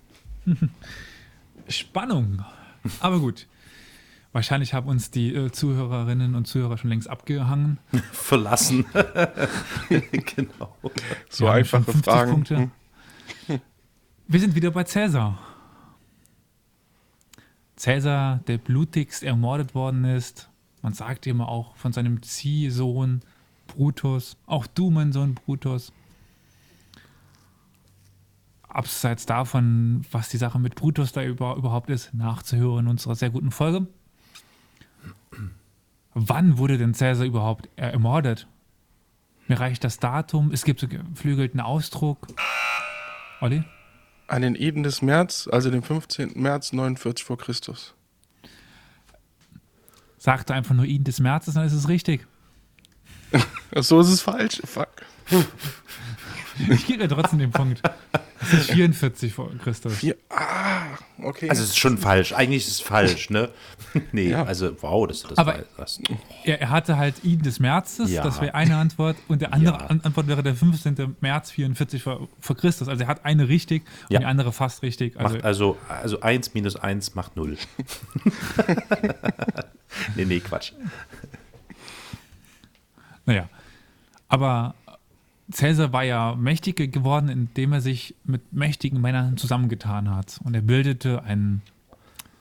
Spannung. 1.69 2.45
Aber 3.01 3.21
gut. 3.21 3.47
Wahrscheinlich 4.33 4.73
haben 4.73 4.89
uns 4.89 5.11
die 5.11 5.35
äh, 5.35 5.53
Zuhörerinnen 5.53 6.35
und 6.35 6.47
Zuhörer 6.47 6.79
schon 6.79 6.89
längst 6.89 7.09
abgehangen. 7.09 7.79
Verlassen. 8.13 8.87
genau. 9.91 10.77
So 11.29 11.49
einfache 11.49 11.85
50 11.85 12.05
Fragen. 12.05 12.31
Punkte. 12.31 12.71
Hm. 13.47 13.61
Wir 14.29 14.41
sind 14.41 14.55
wieder 14.55 14.71
bei 14.71 14.85
Cäsar. 14.85 15.39
Cäsar, 17.77 18.41
der 18.47 18.59
blutigst 18.59 19.23
ermordet 19.23 19.75
worden 19.75 20.05
ist. 20.05 20.49
Man 20.81 20.95
sagt 20.95 21.27
immer 21.27 21.49
auch 21.49 21.77
von 21.77 21.93
seinem 21.93 22.23
Ziehsohn 22.23 23.21
Brutus. 23.67 24.39
Auch 24.47 24.67
du, 24.67 24.91
mein 24.91 25.13
Sohn 25.13 25.35
Brutus. 25.35 25.93
Abseits 28.75 29.27
davon, 29.27 30.05
was 30.11 30.31
die 30.31 30.39
Sache 30.39 30.59
mit 30.59 30.75
Brutus 30.75 31.13
da 31.13 31.23
über, 31.23 31.57
überhaupt 31.57 31.91
ist, 31.91 32.15
nachzuhören 32.15 32.87
in 32.87 32.91
unserer 32.91 33.15
sehr 33.15 33.31
guten 33.31 33.51
Folge. 33.51 33.87
Wann 36.15 36.59
wurde 36.59 36.79
denn 36.79 36.95
Cäsar 36.95 37.27
überhaupt 37.27 37.69
ermordet? 37.77 38.47
Mir 39.49 39.61
reicht 39.61 39.85
das 39.85 39.99
Datum. 39.99 40.53
Es 40.53 40.65
gibt 40.65 40.81
so 40.81 40.89
geflügelten 40.89 41.61
Ausdruck. 41.61 42.29
Olli? 43.41 43.65
An 44.29 44.41
den 44.41 44.55
Eden 44.55 44.83
des 44.83 45.03
März, 45.03 45.49
also 45.51 45.71
dem 45.71 45.83
15. 45.83 46.33
März 46.37 46.73
49 46.73 47.25
vor 47.25 47.37
Christus. 47.37 47.95
Sagte 50.17 50.55
einfach 50.55 50.75
nur 50.75 50.85
ihn 50.85 51.05
des 51.05 51.21
Märzes, 51.21 51.55
dann 51.55 51.67
ist 51.67 51.73
es 51.73 51.89
richtig. 51.89 52.27
So 53.75 54.01
ist 54.01 54.09
es 54.09 54.21
falsch. 54.21 54.61
Fuck. 54.67 54.91
Ich 56.71 56.87
gebe 56.87 57.07
dir 57.07 57.15
trotzdem 57.15 57.39
den 57.39 57.51
Punkt. 57.51 57.83
Es 58.41 58.53
ist 58.53 58.71
44 58.73 59.33
vor 59.33 59.51
Christus. 59.59 59.97
Vier, 59.99 60.17
ah, 60.31 60.83
okay. 61.23 61.49
Also 61.49 61.63
es 61.63 61.71
ist 61.71 61.79
schon 61.79 61.97
falsch. 61.99 62.33
Eigentlich 62.33 62.67
ist 62.67 62.73
es 62.73 62.81
falsch, 62.81 63.31
ne? 63.31 63.51
nee, 64.13 64.31
Ja. 64.31 64.45
also 64.45 64.75
wow, 64.83 65.07
dass 65.07 65.23
du 65.23 65.29
das 65.29 65.39
Aber- 65.39 65.65
weißt. 65.77 66.01
Er, 66.45 66.61
er 66.61 66.71
hatte 66.71 66.97
halt 66.97 67.23
ihn 67.25 67.43
des 67.43 67.61
Märzes, 67.61 68.11
Ja. 68.11 68.23
das 68.25 68.41
wäre 68.41 68.55
eine 68.55 68.77
Antwort. 68.77 69.17
Und 69.29 69.43
der 69.43 69.53
andere 69.55 69.79
Ja. 69.79 69.87
An 69.87 70.01
Antwort 70.03 70.27
wäre 70.27 70.43
der 70.43 70.55
15. 70.57 71.17
März 71.21 71.51
44 71.53 72.03
vor, 72.03 72.29
vor 72.41 72.57
Christus. 72.57 72.89
Also 72.89 73.03
er 73.05 73.09
hat 73.09 73.25
eine 73.25 73.49
richtig 73.49 73.83
und 74.09 74.15
Ja. 74.15 74.19
die 74.21 74.27
andere 74.27 74.53
fast 74.53 74.83
richtig. 74.83 75.17
Also 75.19 75.35
Macht 75.37 75.45
also, 75.45 75.79
also 75.89 76.21
1 76.21 76.55
minus 76.55 76.75
1 76.77 77.15
macht 77.15 77.37
0. 77.37 77.57
nee, 80.17 80.25
nee, 80.25 80.41
Quatsch. 80.41 80.73
Naja, 83.25 83.49
aber 84.29 84.75
Cäsar 85.53 85.93
war 85.93 86.05
ja 86.05 86.35
mächtiger 86.35 86.87
geworden, 86.87 87.29
indem 87.29 87.73
er 87.73 87.81
sich 87.81 88.15
mit 88.25 88.53
mächtigen 88.53 89.01
Männern 89.01 89.37
zusammengetan 89.37 90.11
hat. 90.11 90.41
Und 90.45 90.55
er 90.55 90.63
bildete 90.63 91.23
ein 91.23 91.63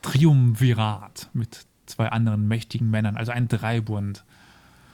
Triumvirat 0.01 1.29
mit 1.33 1.65
zwei 1.85 2.09
anderen 2.09 2.47
mächtigen 2.47 2.89
Männern, 2.89 3.17
also 3.17 3.31
ein 3.31 3.47
Dreibund. 3.47 4.23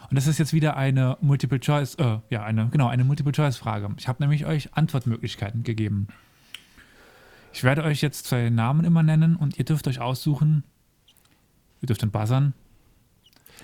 Und 0.09 0.15
das 0.15 0.27
ist 0.27 0.37
jetzt 0.37 0.53
wieder 0.53 0.77
eine 0.77 1.17
Multiple 1.21 1.59
Choice, 1.59 1.95
äh, 1.95 2.19
ja, 2.29 2.43
eine, 2.43 2.69
genau, 2.69 2.87
eine 2.87 3.03
Multiple 3.03 3.33
Choice 3.33 3.57
Frage. 3.57 3.89
Ich 3.97 4.07
habe 4.07 4.21
nämlich 4.23 4.45
euch 4.45 4.73
Antwortmöglichkeiten 4.73 5.63
gegeben. 5.63 6.07
Ich 7.53 7.63
werde 7.63 7.83
euch 7.83 8.01
jetzt 8.01 8.25
zwei 8.25 8.49
Namen 8.49 8.85
immer 8.85 9.03
nennen 9.03 9.35
und 9.35 9.57
ihr 9.57 9.65
dürft 9.65 9.87
euch 9.87 9.99
aussuchen. 9.99 10.63
Ihr 11.81 11.87
dürft 11.87 12.03
dann 12.03 12.11
buzzern. 12.11 12.53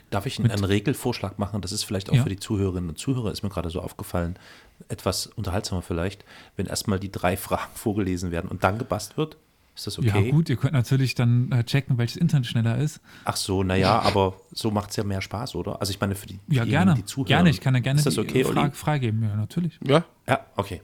Darf 0.10 0.26
ich 0.26 0.40
Ihnen 0.40 0.52
einen 0.52 0.64
Regelvorschlag 0.64 1.40
machen? 1.40 1.62
Das 1.62 1.72
ist 1.72 1.84
vielleicht 1.84 2.10
auch 2.10 2.16
Ja. 2.16 2.24
für 2.24 2.30
die 2.30 2.40
Zuhörerinnen 2.40 2.90
und 2.90 2.98
Zuhörer, 2.98 3.32
ist 3.32 3.44
mir 3.44 3.50
gerade 3.50 3.70
so 3.70 3.82
aufgefallen, 3.82 4.36
etwas 4.90 5.28
unterhaltsamer 5.28 5.82
vielleicht, 5.82 6.24
wenn 6.56 6.66
erstmal 6.66 7.00
die 7.00 7.12
drei 7.12 7.38
Fragen 7.38 7.72
vorgelesen 7.76 8.32
werden 8.32 8.50
und 8.50 8.64
dann 8.64 8.78
gebast 8.78 9.18
wird. 9.18 9.38
Ist 9.76 9.88
das 9.88 9.98
okay? 9.98 10.26
Ja, 10.26 10.32
gut, 10.32 10.50
ihr 10.50 10.56
könnt 10.56 10.74
natürlich 10.74 11.16
dann 11.16 11.52
äh, 11.52 11.64
checken, 11.64 11.98
welches 11.98 12.18
Internet 12.18 12.46
schneller 12.46 12.78
ist. 12.78 13.02
Ach 13.26 13.36
so, 13.36 13.64
naja, 13.64 14.00
aber 14.02 14.36
so 14.52 14.70
macht 14.70 14.92
es 14.92 14.98
ja 14.98 15.04
mehr 15.04 15.20
Spaß, 15.22 15.56
oder? 15.56 15.80
Also 15.82 15.90
ich 15.92 16.00
meine, 16.00 16.14
für 16.14 16.28
die, 16.28 16.40
Ja, 16.48 16.64
gerne. 16.64 16.94
die 16.94 17.06
zuhören. 17.06 17.28
Gerne, 17.28 17.50
ich 17.50 17.60
kann 17.60 17.74
ja 17.74 17.80
gerne 17.82 17.98
Ist 17.98 18.06
das 18.06 18.14
die 18.14 18.20
okay, 18.20 18.46
Olli? 18.46 18.54
Frage 18.54 18.76
freigeben. 18.76 19.24
Ja, 19.24 19.36
natürlich. 19.36 19.80
ja, 19.84 20.04
Ja, 20.28 20.42
okay. 20.58 20.82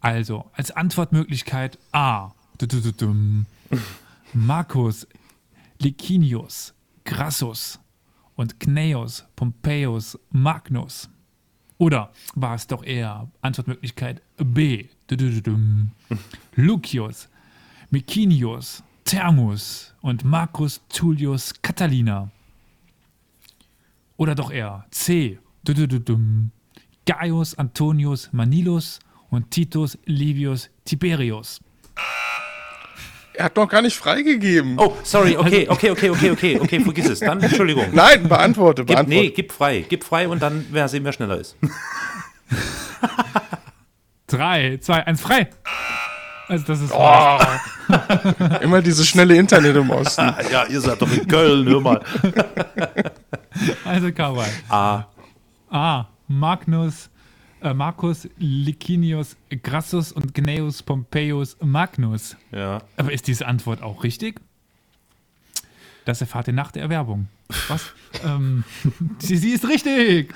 Also, 0.00 0.44
als 0.52 0.70
Antwortmöglichkeit 0.70 1.78
A. 1.90 2.30
Marcus, 4.32 5.06
Licinius, 5.80 6.74
Crassus 7.04 7.80
und 8.36 8.60
Cneius, 8.60 9.24
Pompeius, 9.36 10.18
Magnus. 10.30 11.08
Oder 11.78 12.12
war 12.34 12.54
es 12.54 12.66
doch 12.66 12.84
eher 12.84 13.28
Antwortmöglichkeit 13.40 14.22
B. 14.36 14.86
Lucius, 16.54 17.28
Micinius, 17.90 18.82
Thermus 19.04 19.94
und 20.00 20.24
Marcus 20.24 20.80
Tullius 20.88 21.52
Catalina. 21.62 22.30
Oder 24.16 24.34
doch 24.34 24.50
eher 24.50 24.86
C. 24.90 25.38
Gaius 27.06 27.54
Antonius 27.56 28.32
Manilus 28.32 28.98
und 29.30 29.50
Titus 29.50 29.98
Livius 30.06 30.70
Tiberius. 30.84 31.60
Er 33.34 33.44
hat 33.46 33.56
noch 33.56 33.68
gar 33.68 33.82
nicht 33.82 33.96
freigegeben. 33.96 34.76
Oh, 34.78 34.96
sorry, 35.02 35.36
okay, 35.36 35.66
okay, 35.68 35.90
okay, 35.90 36.10
okay, 36.10 36.30
okay, 36.30 36.58
okay, 36.60 36.80
vergiss 36.80 37.08
es. 37.08 37.20
Dann, 37.20 37.40
Entschuldigung. 37.42 37.86
Nein, 37.92 38.28
beantworte, 38.28 38.82
Gib, 38.84 38.96
beantworte. 38.96 39.20
nee, 39.20 39.30
gib 39.30 39.52
frei, 39.52 39.84
gib 39.88 40.04
frei 40.04 40.28
und 40.28 40.40
dann 40.42 40.66
wer 40.70 40.88
sehen, 40.88 41.04
wer 41.04 41.12
schneller 41.12 41.38
ist. 41.38 41.56
3, 44.28 44.78
2, 44.80 45.06
1, 45.06 45.20
frei! 45.20 45.48
Also 46.48 46.64
das 46.66 46.80
ist 46.80 46.92
Oh, 46.94 47.38
immer 48.60 48.82
dieses 48.82 49.06
schnelle 49.08 49.34
Internet 49.36 49.76
im 49.76 49.90
Osten. 49.90 50.34
ja, 50.52 50.64
ihr 50.66 50.80
seid 50.80 51.00
doch 51.00 51.10
in 51.10 51.26
Köln, 51.26 51.66
hör 51.66 51.80
mal. 51.80 52.00
also 53.84 54.12
Kawaii. 54.12 54.50
A. 54.68 55.04
A. 55.70 56.06
Magnus, 56.28 57.10
äh, 57.64 57.74
Marcus 57.74 58.28
Licinius 58.38 59.36
Crassus 59.62 60.12
und 60.12 60.34
Gnaeus 60.34 60.82
Pompeius 60.82 61.56
Magnus. 61.60 62.36
Ja. 62.52 62.82
Aber 62.96 63.12
ist 63.12 63.26
diese 63.26 63.46
Antwort 63.46 63.82
auch 63.82 64.04
richtig? 64.04 64.40
Das 66.04 66.20
erfahrt 66.20 66.48
ihr 66.48 66.54
nach 66.54 66.70
der 66.70 66.82
Erwerbung. 66.82 67.28
Was? 67.68 67.92
ähm, 68.24 68.64
sie, 69.18 69.36
sie 69.36 69.50
ist 69.52 69.66
richtig! 69.66 70.34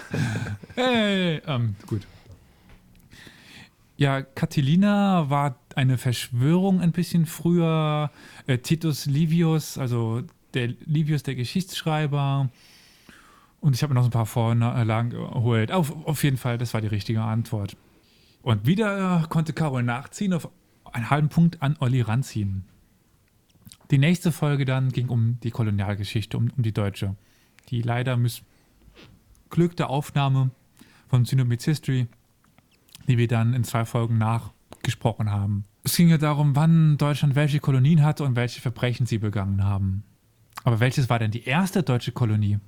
Hey! 0.74 1.42
Ähm, 1.46 1.76
gut. 1.86 2.06
Ja, 3.98 4.22
Catilina 4.22 5.28
war 5.28 5.58
eine 5.74 5.98
Verschwörung 5.98 6.80
ein 6.80 6.92
bisschen 6.92 7.26
früher. 7.26 8.10
Äh, 8.46 8.58
Titus 8.58 9.06
Livius, 9.06 9.76
also 9.76 10.22
der 10.54 10.68
Livius, 10.86 11.22
der 11.24 11.34
Geschichtsschreiber. 11.34 12.48
Und 13.60 13.74
ich 13.74 13.82
habe 13.82 13.94
noch 13.94 14.04
ein 14.04 14.10
paar 14.10 14.26
Vorlagen 14.26 15.10
geholt. 15.10 15.72
Auf, 15.72 16.06
auf 16.06 16.22
jeden 16.22 16.36
Fall, 16.36 16.58
das 16.58 16.74
war 16.74 16.80
die 16.80 16.86
richtige 16.86 17.22
Antwort. 17.22 17.76
Und 18.42 18.66
wieder 18.66 19.22
äh, 19.22 19.28
konnte 19.28 19.52
Carol 19.52 19.82
nachziehen, 19.82 20.32
auf 20.32 20.48
einen 20.92 21.10
halben 21.10 21.28
Punkt 21.28 21.60
an 21.60 21.76
Olli 21.80 22.00
ranziehen. 22.00 22.64
Die 23.90 23.98
nächste 23.98 24.32
Folge 24.32 24.64
dann 24.64 24.90
ging 24.90 25.08
um 25.08 25.38
die 25.42 25.50
Kolonialgeschichte, 25.50 26.36
um, 26.36 26.50
um 26.56 26.62
die 26.62 26.72
deutsche, 26.72 27.16
die 27.70 27.82
leider 27.82 28.16
miss 28.16 28.42
ausgeklügte 29.48 29.88
Aufnahme 29.88 30.50
von 31.08 31.24
Synomics 31.24 31.64
History, 31.64 32.06
die 33.08 33.16
wir 33.16 33.28
dann 33.28 33.54
in 33.54 33.64
zwei 33.64 33.86
Folgen 33.86 34.18
nachgesprochen 34.18 35.30
haben. 35.30 35.64
Es 35.84 35.96
ging 35.96 36.10
ja 36.10 36.18
darum, 36.18 36.54
wann 36.54 36.98
Deutschland 36.98 37.34
welche 37.34 37.58
Kolonien 37.58 38.02
hatte 38.02 38.24
und 38.24 38.36
welche 38.36 38.60
Verbrechen 38.60 39.06
sie 39.06 39.18
begangen 39.18 39.64
haben. 39.64 40.02
Aber 40.64 40.80
welches 40.80 41.08
war 41.08 41.18
denn 41.18 41.30
die 41.30 41.44
erste 41.44 41.82
deutsche 41.82 42.12
Kolonie? 42.12 42.58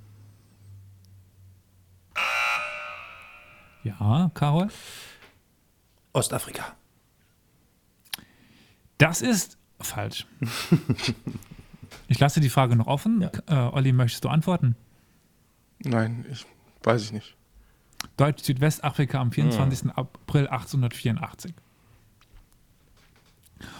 Ja, 3.83 4.31
Carol? 4.33 4.69
Ostafrika. 6.13 6.75
Das 8.97 9.21
ist 9.21 9.57
falsch. 9.79 10.27
ich 12.07 12.19
lasse 12.19 12.39
die 12.39 12.49
Frage 12.49 12.75
noch 12.75 12.87
offen. 12.87 13.27
Äh, 13.47 13.55
Olli, 13.55 13.91
möchtest 13.93 14.23
du 14.23 14.29
antworten? 14.29 14.75
Nein, 15.79 16.25
ich 16.31 16.45
weiß 16.83 17.03
ich 17.05 17.11
nicht. 17.11 17.35
Deutsch-Südwestafrika 18.17 19.19
am 19.19 19.31
24. 19.31 19.91
April 19.95 20.47
1884. 20.47 21.53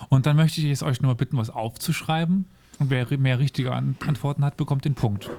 Und 0.10 0.26
dann 0.26 0.36
möchte 0.36 0.62
ich 0.62 0.68
jetzt 0.68 0.84
euch 0.84 1.02
nur 1.02 1.16
bitten, 1.16 1.38
was 1.38 1.50
aufzuschreiben. 1.50 2.46
Und 2.80 2.90
wer 2.90 3.06
mehr 3.18 3.40
richtige 3.40 3.74
An 3.74 3.96
Antworten 4.06 4.44
hat, 4.44 4.58
bekommt 4.58 4.86
den 4.86 4.96
Punkt. 4.96 5.30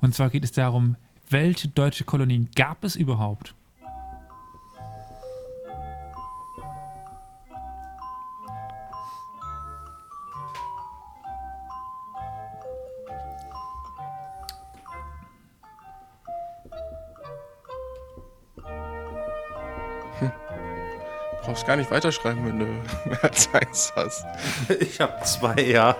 Und 0.00 0.14
zwar 0.14 0.30
geht 0.30 0.44
es 0.44 0.52
darum, 0.52 0.96
welche 1.30 1.68
deutsche 1.68 2.04
Kolonien 2.04 2.48
gab 2.54 2.84
es 2.84 2.96
überhaupt? 2.96 3.54
Gar 21.68 21.76
nicht 21.76 21.90
weiterschreiben, 21.90 22.46
wenn 22.46 22.58
du 22.60 22.64
mehr 23.10 23.22
als 23.22 23.52
eins 23.52 23.92
hast. 23.94 24.24
Ich 24.80 24.98
habe 25.02 25.22
zwei, 25.24 25.54
ja. 25.60 25.94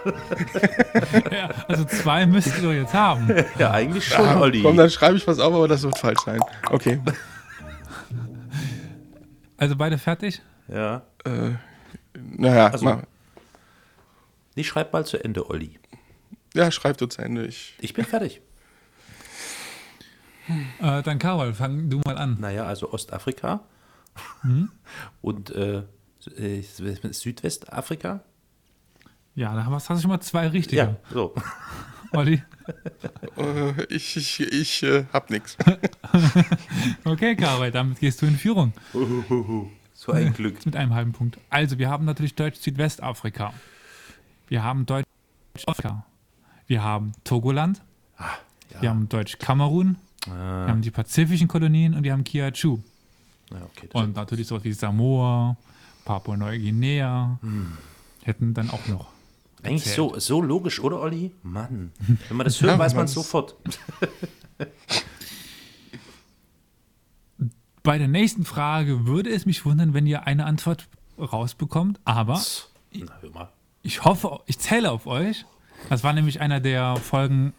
Ja, 1.31 1.51
also 1.69 1.85
zwei 1.85 2.25
müsst 2.25 2.59
ihr 2.63 2.73
jetzt 2.73 2.95
haben. 2.95 3.29
Ja, 3.59 3.73
eigentlich 3.73 4.07
schon, 4.09 4.25
Ah, 4.27 4.41
Olli. 4.41 4.63
Komm, 4.63 4.79
dann 4.79 4.89
schreibe 4.89 5.17
ich 5.19 5.27
was 5.27 5.39
auf, 5.39 5.53
aber 5.55 5.69
das 5.69 5.83
wird 5.83 5.99
falsch 5.99 6.21
sein. 6.25 6.41
Okay. 6.71 6.99
Also 9.59 9.77
beide 9.77 9.99
fertig? 9.99 10.41
Ja. 10.69 11.03
Äh, 11.25 11.51
naja, 12.19 12.69
Also- 12.69 12.85
mal. 12.87 13.03
Nee, 14.55 14.65
schreib 14.65 14.93
mal 14.95 15.05
zu 15.05 15.23
Ende, 15.23 15.49
Olli. 15.51 15.79
ja, 16.55 16.71
schreib 16.71 16.97
du 16.97 17.07
zu 17.07 17.21
Ende. 17.23 17.45
Ich, 17.45 17.75
Ich 17.81 17.93
bin 17.93 18.05
fertig. 18.07 18.41
Äh, 20.81 21.03
dann 21.03 21.19
Carol, 21.19 21.53
fang 21.53 21.91
du 21.91 22.01
mal 22.07 22.17
an. 22.17 22.39
Naja, 22.41 22.65
also 22.65 22.91
Ostafrika 22.91 23.61
und 25.23 25.51
äh, 25.51 25.83
äh, 26.37 26.63
Südwestafrika. 26.63 28.23
Ja, 29.35 29.55
da 29.55 29.67
hast 29.67 29.89
du 29.91 29.99
schon 29.99 30.11
mal 30.11 30.21
zwei 30.21 30.49
richtige. 30.49 30.77
Ja, 30.77 30.97
so. 31.13 31.35
Olli? 32.13 32.43
äh, 33.37 33.85
ich, 33.95 34.17
ich, 34.17 34.41
ich 34.41 34.83
äh, 34.83 35.05
hab 35.13 35.31
nix. 35.31 35.57
Okay, 37.05 37.37
Carol, 37.37 37.71
damit 37.71 38.01
gehst 38.01 38.23
du 38.23 38.27
in 38.27 38.37
Führung. 38.37 38.73
So 39.95 40.13
ein 40.13 40.33
Glück. 40.33 40.65
Mit 40.65 40.77
einem 40.77 40.95
halben 40.95 41.11
Punkt. 41.13 41.39
Also, 41.51 41.77
wir 41.79 41.91
haben 41.91 42.05
natürlich 42.05 42.37
Deutsch-Südwestafrika. 42.37 43.53
Wir 44.47 44.63
haben 44.63 44.87
Deutsch-Afrika. 44.87 46.07
Wir 46.69 46.85
haben 46.85 47.15
Togoland. 47.25 47.83
Ja. 48.73 48.81
Wir 48.81 48.91
haben 48.91 49.09
Deutsch-Kamerun. 49.09 49.97
Wir 50.25 50.33
Ah, 50.33 50.69
haben 50.69 50.83
die 50.83 50.93
pazifischen 50.93 51.49
Kolonien 51.49 51.95
und 51.95 52.05
wir 52.05 52.13
haben 52.13 52.23
Kiachu. 52.23 52.79
Ja, 53.51 53.63
okay. 53.65 53.89
Und 53.93 54.17
natürlich 54.17 54.47
sowas 54.47 54.65
wie 54.65 54.73
Samoa, 54.73 55.57
Papua-Neuguinea. 56.05 57.39
Hätten 58.23 58.55
dann 58.55 58.71
auch 58.71 58.87
noch. 58.89 59.07
Eigentlich 59.63 59.87
erzählt. 59.87 59.97
so, 59.97 60.19
so 60.19 60.43
logisch, 60.43 60.81
oder 60.81 61.01
Olli? 61.01 61.33
Mann. 61.43 61.93
Wenn 62.29 62.37
man 62.37 62.45
das 62.45 62.61
hört, 62.61 62.73
Ja, 62.75 62.79
weiß 62.79 62.93
man 62.95 63.03
man's- 63.03 63.13
sofort. 63.15 63.57
Bei 67.83 67.99
der 67.99 68.09
nächsten 68.09 68.45
Frage 68.45 69.07
würde 69.07 69.31
es 69.31 69.47
mich 69.47 69.65
wundern, 69.65 69.95
wenn 69.95 70.07
ihr 70.07 70.27
eine 70.27 70.45
Antwort 70.47 70.89
rausbekommt, 71.19 72.01
aber 72.05 72.41
Na, 72.93 73.07
hör 73.21 73.31
mal. 73.31 73.49
ich 73.83 74.05
hoffe, 74.05 74.41
ich 74.47 74.59
zähle 74.59 74.91
auf 74.91 75.07
euch. 75.07 75.47
Das 75.89 76.03
war 76.05 76.13
nämlich 76.13 76.41
einer 76.41 76.61
der 76.61 76.97
Folgen, 76.97 77.55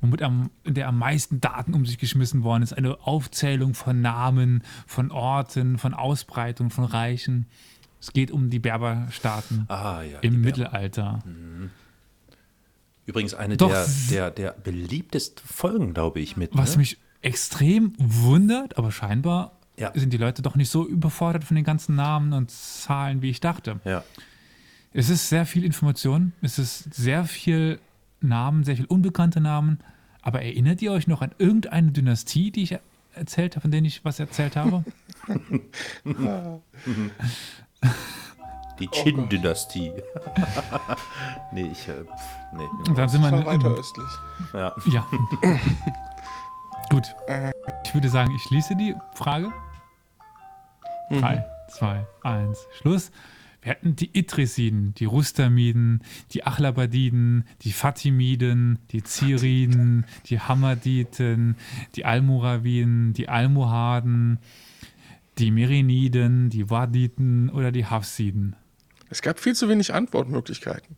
womit 0.00 0.22
am, 0.22 0.50
in 0.64 0.74
der 0.74 0.88
am 0.88 0.98
meisten 0.98 1.40
Daten 1.40 1.74
um 1.74 1.84
sich 1.86 1.98
geschmissen 1.98 2.42
worden 2.42 2.62
ist. 2.62 2.72
Eine 2.72 3.00
Aufzählung 3.06 3.74
von 3.74 4.00
Namen, 4.00 4.62
von 4.86 5.10
Orten, 5.10 5.78
von 5.78 5.94
Ausbreitung, 5.94 6.70
von 6.70 6.84
Reichen. 6.84 7.46
Es 8.00 8.12
geht 8.12 8.30
um 8.30 8.48
die 8.50 8.58
Berberstaaten 8.58 9.66
Ah, 9.68 10.02
ja. 10.02 10.20
im. 10.20 10.40
Mittelalter. 10.40 11.22
Übrigens 13.06 13.34
eine 13.34 13.56
Doch, 13.56 13.68
der, 13.70 13.86
der, 14.10 14.30
der 14.30 14.52
beliebtesten 14.52 15.44
Folgen, 15.46 15.94
glaube 15.94 16.20
ich, 16.20 16.36
mit. 16.36 16.50
Was 16.56 16.72
ne? 16.72 16.78
mich 16.78 16.98
extrem 17.22 17.92
wundert, 17.98 18.78
aber 18.78 18.92
scheinbar 18.92 19.58
Ja. 19.76 19.92
sind 19.94 20.12
die 20.12 20.16
Leute 20.16 20.42
doch 20.42 20.54
nicht 20.56 20.70
so 20.70 20.86
überfordert 20.86 21.44
von 21.44 21.54
den 21.56 21.64
ganzen 21.64 21.94
Namen 21.96 22.32
und 22.32 22.50
Zahlen, 22.50 23.20
wie 23.20 23.30
ich 23.30 23.40
dachte. 23.40 23.80
Ja. 23.84 24.02
Es 24.92 25.08
ist 25.08 25.28
sehr 25.28 25.44
viel 25.46 25.64
Information, 25.64 26.32
es 26.40 26.58
ist 26.58 26.94
sehr 26.94 27.24
viel 27.24 27.78
Namen, 28.20 28.64
sehr 28.64 28.76
viel 28.76 28.86
unbekannte 28.86 29.40
Namen. 29.40 29.78
Aber 30.22 30.42
erinnert 30.42 30.82
ihr 30.82 30.92
euch 30.92 31.06
noch 31.06 31.22
an 31.22 31.32
irgendeine 31.38 31.92
Dynastie, 31.92 32.50
die 32.50 32.62
ich 32.64 32.72
er- 32.72 32.80
erzählt 33.14 33.56
habe, 33.56 33.62
von 33.62 33.70
denen 33.70 33.86
ich 33.86 34.04
was 34.04 34.20
erzählt 34.20 34.56
habe? 34.56 34.84
Die 38.78 38.86
Qin-Dynastie. 38.88 39.92
nee, 41.52 41.68
ich. 41.70 41.86
Äh, 41.88 42.04
nee. 42.54 42.64
Und 42.88 42.96
dann 42.96 43.08
sind 43.10 43.20
wir 43.22 43.44
weiter 43.44 43.68
östlich. 43.68 44.08
Ja. 44.54 44.74
Ja. 44.86 45.06
Gut. 46.90 47.14
Ich 47.84 47.92
würde 47.94 48.08
sagen, 48.08 48.32
ich 48.34 48.42
schließe 48.44 48.74
die 48.76 48.96
Frage. 49.14 49.52
Drei, 51.10 51.44
zwei, 51.68 52.06
eins, 52.22 52.66
Schluss. 52.80 53.10
Wir 53.62 53.72
hatten 53.72 53.94
die 53.94 54.10
Idrisiden, 54.16 54.94
die 54.94 55.04
Rustamiden, 55.04 56.02
die 56.32 56.46
Achlabadiden, 56.46 57.44
die 57.62 57.72
Fatimiden, 57.72 58.78
die 58.90 59.02
Ziriden, 59.02 60.06
die 60.26 60.40
Hammaditen, 60.40 61.56
die 61.94 62.06
Almoraviden, 62.06 63.12
die 63.12 63.28
Almohaden, 63.28 64.38
die 65.38 65.50
Meriniden, 65.50 66.48
die 66.48 66.70
Waditen 66.70 67.50
oder 67.50 67.70
die 67.70 67.84
Hafsiden. 67.84 68.56
Es 69.10 69.20
gab 69.20 69.38
viel 69.40 69.54
zu 69.54 69.68
wenig 69.68 69.92
Antwortmöglichkeiten. 69.92 70.96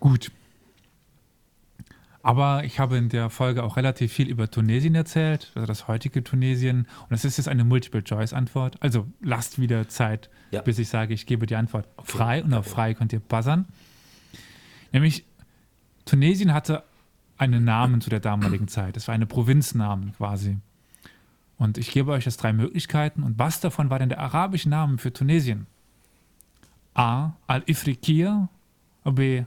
Gut. 0.00 0.30
Aber 2.28 2.62
ich 2.64 2.78
habe 2.78 2.98
in 2.98 3.08
der 3.08 3.30
Folge 3.30 3.62
auch 3.64 3.78
relativ 3.78 4.12
viel 4.12 4.28
über 4.28 4.50
Tunesien 4.50 4.94
erzählt, 4.94 5.50
also 5.54 5.64
das 5.66 5.88
heutige 5.88 6.22
Tunesien. 6.22 6.80
Und 6.80 7.10
das 7.12 7.24
ist 7.24 7.38
jetzt 7.38 7.48
eine 7.48 7.64
Multiple-Choice-Antwort. 7.64 8.76
Also 8.82 9.06
lasst 9.22 9.58
wieder 9.58 9.88
Zeit, 9.88 10.28
Ja. 10.50 10.60
bis 10.60 10.78
ich 10.78 10.90
sage, 10.90 11.14
ich 11.14 11.24
gebe 11.24 11.46
die 11.46 11.56
Antwort 11.56 11.88
frei. 12.04 12.44
Und 12.44 12.52
auf 12.52 12.66
frei 12.66 12.92
könnt 12.92 13.14
ihr 13.14 13.20
buzzern. 13.20 13.64
Nämlich, 14.92 15.24
Tunesien 16.04 16.52
hatte 16.52 16.82
einen 17.38 17.64
Namen 17.64 18.02
zu 18.02 18.10
der 18.10 18.20
damaligen 18.20 18.68
Zeit. 18.76 18.98
Es 18.98 19.08
war 19.08 19.14
eine 19.14 19.24
Provinznamen 19.24 20.12
quasi. 20.12 20.58
Und 21.56 21.78
ich 21.78 21.90
gebe 21.92 22.12
euch 22.12 22.26
jetzt 22.26 22.42
drei 22.42 22.52
Möglichkeiten. 22.52 23.22
Und 23.22 23.38
was 23.38 23.60
davon 23.60 23.88
war 23.88 23.98
denn 24.00 24.10
der 24.10 24.20
arabische 24.20 24.68
Name 24.68 24.98
für 24.98 25.14
Tunesien? 25.14 25.66
A. 26.92 27.30
Al-Ifriqiya, 27.46 28.50
B. 29.04 29.44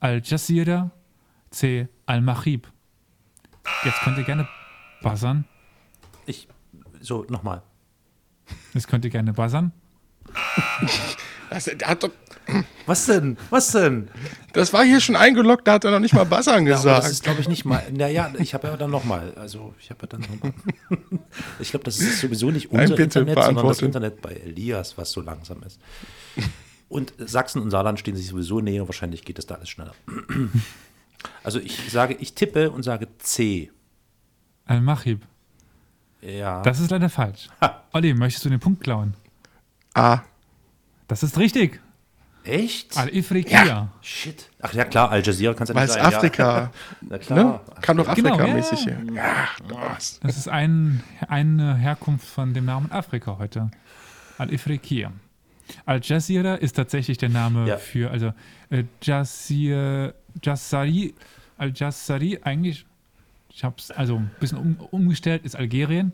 Al-Jazeera, 0.00 0.90
C. 1.50 1.88
Al-Maghrib. 2.06 2.68
Jetzt 3.84 4.00
könnt 4.00 4.18
ihr 4.18 4.24
gerne 4.24 4.48
buzzern. 5.02 5.44
Ich. 6.26 6.48
So, 7.00 7.24
nochmal. 7.28 7.62
Jetzt 8.74 8.88
könnt 8.88 9.04
ihr 9.04 9.10
gerne 9.10 9.32
buzzern. 9.32 9.72
Das, 11.50 11.70
doch, 12.00 12.10
Was 12.86 13.06
denn? 13.06 13.36
Was 13.50 13.72
denn? 13.72 14.08
das 14.52 14.72
war 14.72 14.84
hier 14.84 15.00
schon 15.00 15.16
eingeloggt, 15.16 15.66
da 15.68 15.74
hat 15.74 15.84
er 15.84 15.90
noch 15.90 16.00
nicht 16.00 16.14
mal 16.14 16.24
Buzzern 16.24 16.66
Ja, 16.66 16.76
gesagt. 16.76 17.04
das 17.04 17.10
ist, 17.12 17.22
glaube 17.22 17.40
ich, 17.40 17.48
nicht 17.48 17.64
mal. 17.64 17.82
Naja, 17.92 18.32
ich 18.38 18.54
habe 18.54 18.68
ja 18.68 18.76
dann 18.76 18.90
nochmal. 18.90 19.32
Also, 19.36 19.74
ich 19.78 19.90
habe 19.90 20.00
ja 20.02 20.08
dann 20.08 20.20
nochmal. 20.22 20.52
ich 21.60 21.70
glaube, 21.70 21.84
das 21.84 21.98
ist 22.00 22.20
sowieso 22.20 22.50
nicht 22.50 22.72
Nein, 22.72 22.82
unser 22.82 22.96
bitte, 22.96 23.20
Internet, 23.20 23.44
sondern 23.44 23.66
das. 23.68 23.82
Internet 23.82 24.22
bei 24.22 24.32
Elias, 24.32 24.96
was 24.98 25.12
so 25.12 25.20
langsam 25.20 25.62
ist. 25.62 25.80
Und 26.88 27.14
Sachsen 27.18 27.62
und 27.62 27.70
Saarland 27.70 27.98
stehen 28.00 28.16
sich 28.16 28.26
sowieso 28.26 28.60
näher. 28.60 28.86
Wahrscheinlich 28.88 29.24
geht 29.24 29.38
das 29.38 29.46
da 29.46 29.54
alles 29.56 29.68
schneller. 29.68 29.94
Also, 31.44 31.58
ich 31.60 31.90
sage, 31.90 32.14
ich 32.14 32.34
tippe 32.34 32.70
und 32.70 32.82
sage 32.82 33.08
C. 33.18 33.70
Al-Maghrib. 34.66 35.22
Ja. 36.20 36.62
Das 36.62 36.78
ist 36.80 36.90
leider 36.90 37.08
falsch. 37.08 37.48
Ha. 37.60 37.82
Olli, 37.92 38.14
möchtest 38.14 38.44
du 38.44 38.48
den 38.50 38.60
Punkt 38.60 38.82
klauen? 38.82 39.14
A. 39.94 40.20
Das 41.08 41.22
ist 41.22 41.36
richtig. 41.38 41.80
Echt? 42.44 42.96
Al-Ifriqiya. 42.96 43.88
Shit. 44.00 44.48
Ach 44.60 44.72
ja, 44.72 44.84
klar, 44.84 45.10
Al 45.10 45.22
Jazeera 45.24 45.54
kann 45.54 45.62
es 45.64 45.68
ja 45.68 45.74
Weil 45.74 45.86
nicht 45.86 45.96
es 45.96 46.02
sein. 46.02 46.14
Afrika, 46.14 46.58
Ja. 46.58 46.70
Na 47.02 47.18
klar. 47.18 47.38
ne? 47.44 47.60
Kam 47.80 47.96
doch 47.98 48.14
Genau, 48.14 48.30
Afrika-mäßig 48.34 48.84
ja. 48.86 48.96
hier. 48.96 49.14
Ja? 49.14 49.48
Das 50.22 50.36
ist 50.36 50.48
ein, 50.48 51.02
eine 51.28 51.76
Herkunft 51.76 52.26
von 52.26 52.52
dem 52.54 52.64
Namen 52.64 52.90
Afrika 52.90 53.38
heute. 53.38 53.70
Al-Ifriqiya. 54.38 55.12
Al-Jazeera 55.86 56.56
ist 56.56 56.72
tatsächlich 56.74 57.18
der 57.18 57.28
Name 57.28 57.68
Ja. 57.68 57.76
für, 57.78 58.10
also 58.10 58.32
äh, 58.70 58.84
Jazir, 59.02 60.14
Jassari, 60.42 61.14
Al-Jassari 61.58 62.40
eigentlich, 62.42 62.86
ich 63.48 63.64
habe 63.64 63.76
es 63.78 63.90
also 63.90 64.16
ein 64.16 64.30
bisschen 64.40 64.58
um, 64.58 64.76
umgestellt, 64.90 65.44
ist 65.44 65.56
Algerien 65.56 66.12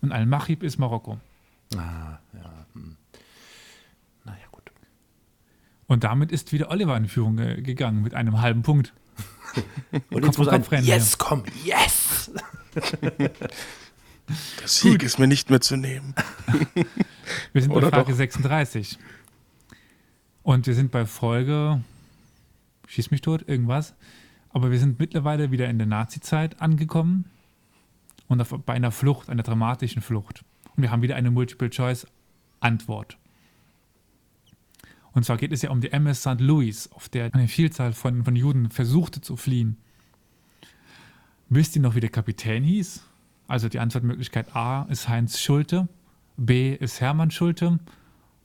und 0.00 0.12
Al-Maghrib 0.12 0.62
ist 0.62 0.78
Marokko. 0.78 1.18
Ah, 1.76 2.18
ja. 2.32 2.66
Hm. 2.74 2.96
Naja, 4.24 4.44
gut. 4.50 4.70
Und 5.86 6.04
damit 6.04 6.32
ist 6.32 6.52
wieder 6.52 6.70
Oliver 6.70 6.96
in 6.96 7.08
Führung 7.08 7.38
äh, 7.38 7.62
gegangen 7.62 8.02
mit 8.02 8.14
einem 8.14 8.40
halben 8.40 8.62
Punkt. 8.62 8.92
Und 10.10 10.24
jetzt 10.24 10.38
muss 10.38 10.48
ein 10.48 10.64
Yes, 10.82 11.16
komm, 11.18 11.44
yes! 11.64 12.32
Der 14.60 14.68
Sieg 14.68 15.02
ist 15.02 15.18
mir 15.18 15.26
nicht 15.26 15.50
mehr 15.50 15.60
zu 15.60 15.76
nehmen. 15.76 16.14
Wir 17.52 17.62
sind 17.62 17.70
Oder 17.72 17.90
bei 17.90 17.98
Frage 17.98 18.12
doch? 18.12 18.16
36. 18.16 18.98
Und 20.42 20.66
wir 20.66 20.74
sind 20.74 20.90
bei 20.90 21.06
Folge, 21.06 21.82
schieß 22.86 23.10
mich 23.10 23.20
tot, 23.20 23.48
irgendwas. 23.48 23.94
Aber 24.50 24.70
wir 24.70 24.78
sind 24.78 24.98
mittlerweile 24.98 25.50
wieder 25.50 25.68
in 25.68 25.78
der 25.78 25.86
Nazi-Zeit 25.86 26.60
angekommen 26.60 27.24
und 28.28 28.40
auf, 28.40 28.50
bei 28.64 28.74
einer 28.74 28.90
Flucht, 28.90 29.28
einer 29.28 29.42
dramatischen 29.42 30.02
Flucht. 30.02 30.44
Und 30.76 30.82
wir 30.82 30.90
haben 30.90 31.02
wieder 31.02 31.16
eine 31.16 31.30
Multiple-Choice-Antwort. 31.30 33.18
Und 35.12 35.24
zwar 35.24 35.36
geht 35.36 35.52
es 35.52 35.62
ja 35.62 35.70
um 35.70 35.80
die 35.80 35.92
MS 35.92 36.22
St. 36.22 36.40
Louis, 36.40 36.90
auf 36.92 37.08
der 37.08 37.32
eine 37.34 37.48
Vielzahl 37.48 37.92
von, 37.92 38.24
von 38.24 38.34
Juden 38.34 38.70
versuchte 38.70 39.20
zu 39.20 39.36
fliehen. 39.36 39.76
Wisst 41.48 41.76
ihr 41.76 41.82
noch, 41.82 41.94
wie 41.94 42.00
der 42.00 42.10
Kapitän 42.10 42.64
hieß? 42.64 43.04
Also 43.46 43.68
die 43.68 43.78
Antwortmöglichkeit 43.78 44.56
A 44.56 44.82
ist 44.84 45.08
Heinz 45.08 45.38
Schulte, 45.40 45.88
B 46.36 46.74
ist 46.74 47.00
Hermann 47.00 47.30
Schulte 47.30 47.78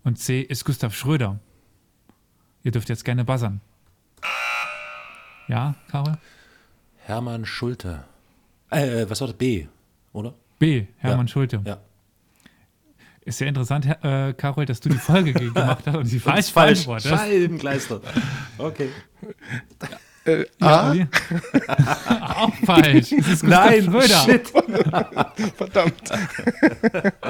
und 0.04 0.20
C 0.20 0.42
ist 0.42 0.66
Gustav 0.66 0.94
Schröder. 0.94 1.40
Ihr 2.64 2.72
dürft 2.72 2.90
jetzt 2.90 3.06
gerne 3.06 3.26
buzzern. 3.26 3.62
Ja, 5.48 5.76
Karol? 5.90 6.14
Hermann 7.06 7.46
Schulte. 7.46 8.04
Äh, 8.70 9.06
was 9.10 9.20
war 9.22 9.28
das? 9.30 9.38
B, 9.38 9.68
oder? 10.14 10.34
B, 10.60 10.86
Hermann 10.98 11.26
Ja. 11.28 11.32
Schulte. 11.32 11.62
Ja. 11.66 11.78
Ist 13.22 13.38
sehr 13.40 13.48
interessant, 13.48 13.86
Herr- 13.86 14.30
äh, 14.30 14.34
Karol, 14.34 14.66
dass 14.66 14.80
du 14.80 14.90
die 14.90 14.98
Folge 14.98 15.34
ge- 15.34 15.50
gemacht 15.54 15.86
hast 15.88 15.96
und 15.96 16.12
die 16.12 16.20
falsch 16.20 16.52
falsch. 16.52 16.86
Scheibenkleister. 17.00 18.02
Okay. 18.58 18.90
Äh, 20.30 20.46
Ja, 20.60 20.92
A? 20.92 20.96
Auch 22.44 22.54
falsch. 22.66 23.12
Es 23.12 23.28
ist 23.28 23.42
Gustav 23.42 23.66
Nein, 23.66 23.84
Schröder. 23.84 24.20
shit. 24.26 24.48
Verdammt. 25.58 26.02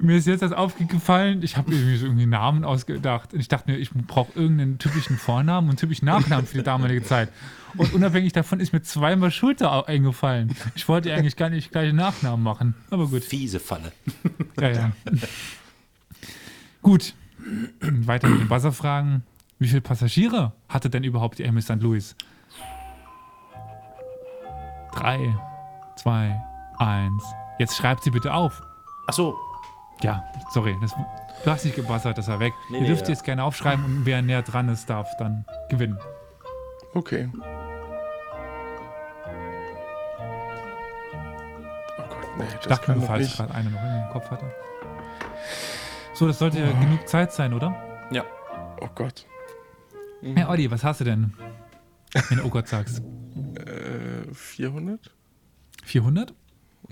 Mir 0.00 0.16
ist 0.16 0.26
jetzt 0.26 0.42
das 0.42 0.52
aufgefallen, 0.52 1.42
ich 1.42 1.56
habe 1.56 1.72
irgendwie 1.72 1.96
so 1.96 2.06
irgendwie 2.06 2.26
Namen 2.26 2.64
ausgedacht. 2.64 3.32
Und 3.34 3.40
ich 3.40 3.48
dachte 3.48 3.70
mir, 3.70 3.78
ich 3.78 3.90
brauche 3.90 4.32
irgendeinen 4.38 4.78
typischen 4.78 5.18
Vornamen 5.18 5.68
und 5.70 5.78
typischen 5.80 6.06
Nachnamen 6.06 6.46
für 6.46 6.58
die 6.58 6.62
damalige 6.64 7.02
Zeit. 7.02 7.30
Und 7.76 7.92
unabhängig 7.92 8.32
davon 8.32 8.60
ist 8.60 8.72
mir 8.72 8.82
zweimal 8.82 9.30
Schulter 9.32 9.88
eingefallen. 9.88 10.54
Ich 10.76 10.88
wollte 10.88 11.12
eigentlich 11.12 11.36
gar 11.36 11.50
nicht 11.50 11.72
gleich 11.72 11.88
einen 11.88 11.98
Nachnamen 11.98 12.42
machen. 12.42 12.74
Aber 12.90 13.08
gut. 13.08 13.24
Fiese 13.24 13.58
Falle. 13.60 13.92
Ja, 14.60 14.70
ja. 14.70 14.92
Gut. 16.82 17.14
Weiter 17.80 18.28
mit 18.28 18.40
den 18.40 18.48
Buzzerfragen. 18.48 19.22
Wie 19.58 19.66
viele 19.68 19.80
Passagiere 19.80 20.52
hatte 20.68 20.88
denn 20.90 21.04
überhaupt 21.04 21.38
die 21.38 21.44
MS 21.44 21.64
St. 21.64 21.80
Louis? 21.82 22.14
Drei, 24.94 25.34
zwei, 25.96 26.40
eins. 26.78 27.24
Jetzt 27.58 27.76
schreibt 27.76 28.04
sie 28.04 28.10
bitte 28.10 28.32
auf. 28.32 28.62
Ach 29.08 29.12
so. 29.12 29.36
Ja, 30.02 30.24
sorry. 30.50 30.76
Das, 30.80 30.94
du 31.44 31.50
hast 31.50 31.64
nicht 31.64 31.74
gebuzzert, 31.76 32.16
das 32.18 32.28
war 32.28 32.38
weg. 32.38 32.52
Nee, 32.70 32.76
Ihr 32.76 32.80
nee, 32.82 32.86
dürft 32.88 33.02
ja. 33.02 33.08
jetzt 33.14 33.24
gerne 33.24 33.42
aufschreiben 33.42 33.84
und 33.84 34.06
wer 34.06 34.22
näher 34.22 34.42
dran 34.42 34.68
ist, 34.68 34.88
darf 34.88 35.08
dann 35.18 35.44
gewinnen. 35.68 35.98
Okay. 36.94 37.28
Oh 41.98 42.02
Gott, 42.08 42.36
nee, 42.38 42.44
Ich 42.44 42.54
das 42.54 42.68
dachte 42.68 42.86
kann 42.86 42.98
nur, 42.98 43.06
falls 43.06 43.22
nicht. 43.26 43.36
gerade 43.36 43.54
einer 43.54 43.70
noch 43.70 43.82
in 43.82 43.92
den 43.94 44.08
Kopf 44.10 44.30
hatte. 44.30 44.44
So, 46.14 46.26
das 46.26 46.38
sollte 46.38 46.60
ja 46.60 46.70
genug 46.80 47.08
Zeit 47.08 47.32
sein, 47.32 47.52
oder? 47.52 47.74
Ja. 48.10 48.24
Oh 48.80 48.88
Gott. 48.94 49.26
Herr 50.22 50.48
Olli, 50.48 50.70
was 50.70 50.82
hast 50.84 51.00
du 51.00 51.04
denn, 51.04 51.32
wenn 52.28 52.38
du 52.38 52.44
oh 52.44 52.48
Gott 52.50 52.68
sagst? 52.68 53.02
Äh, 53.54 54.32
400? 54.34 55.10
400? 55.84 56.34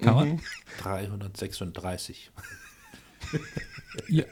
Kann 0.01 0.15
man? 0.15 0.29
Mhm. 0.29 0.41
336. 0.79 2.31
Ja. 4.09 4.25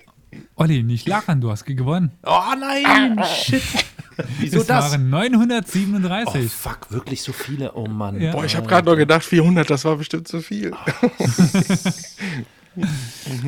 Olli, 0.54 0.82
nicht 0.84 1.08
lachen, 1.08 1.40
du 1.40 1.50
hast 1.50 1.64
gewonnen. 1.64 2.12
Oh 2.24 2.40
nein! 2.58 3.20
Shit! 3.24 3.62
Wieso 4.38 4.60
es 4.60 4.66
das? 4.66 4.92
waren 4.92 5.06
Oh 5.06 5.16
937. 5.18 6.52
fuck, 6.52 6.90
wirklich 6.92 7.22
so 7.22 7.32
viele? 7.32 7.72
Oh 7.74 7.86
Mann. 7.86 8.20
Ja. 8.20 8.30
Boah, 8.32 8.44
ich 8.44 8.54
habe 8.56 8.66
gerade 8.68 8.88
noch 8.88 8.96
gedacht, 8.96 9.24
400, 9.24 9.68
das 9.68 9.84
war 9.84 9.96
bestimmt 9.96 10.28
zu 10.28 10.40
viel. 10.40 10.72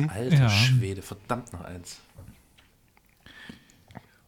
Alter 0.09 0.35
Ja. 0.35 0.49
Schwede, 0.49 1.01
verdammt 1.01 1.53
noch 1.53 1.63
eins. 1.63 1.99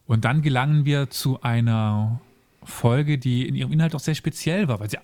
Und 0.10 0.26
dann 0.26 0.42
gelangen 0.42 0.86
wir 0.86 1.12
zu 1.12 1.40
einer 1.44 2.20
Folge, 2.64 3.20
die 3.20 3.48
in 3.48 3.54
ihrem 3.54 3.72
Inhalt 3.72 3.94
auch 3.94 4.00
sehr 4.00 4.16
speziell 4.16 4.68
war, 4.68 4.80
weil 4.80 4.90
sie 4.90 4.98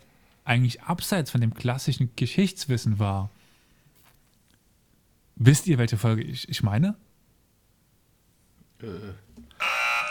eigentlich 0.45 0.81
abseits 0.81 1.29
von 1.29 1.41
dem 1.41 1.53
klassischen 1.53 2.09
Geschichtswissen 2.15 2.97
war. 2.97 3.29
Wisst 5.35 5.67
ihr, 5.67 5.77
welche 5.77 5.97
Folge 5.97 6.23
ich, 6.23 6.49
ich 6.49 6.63
meine? 6.63 6.95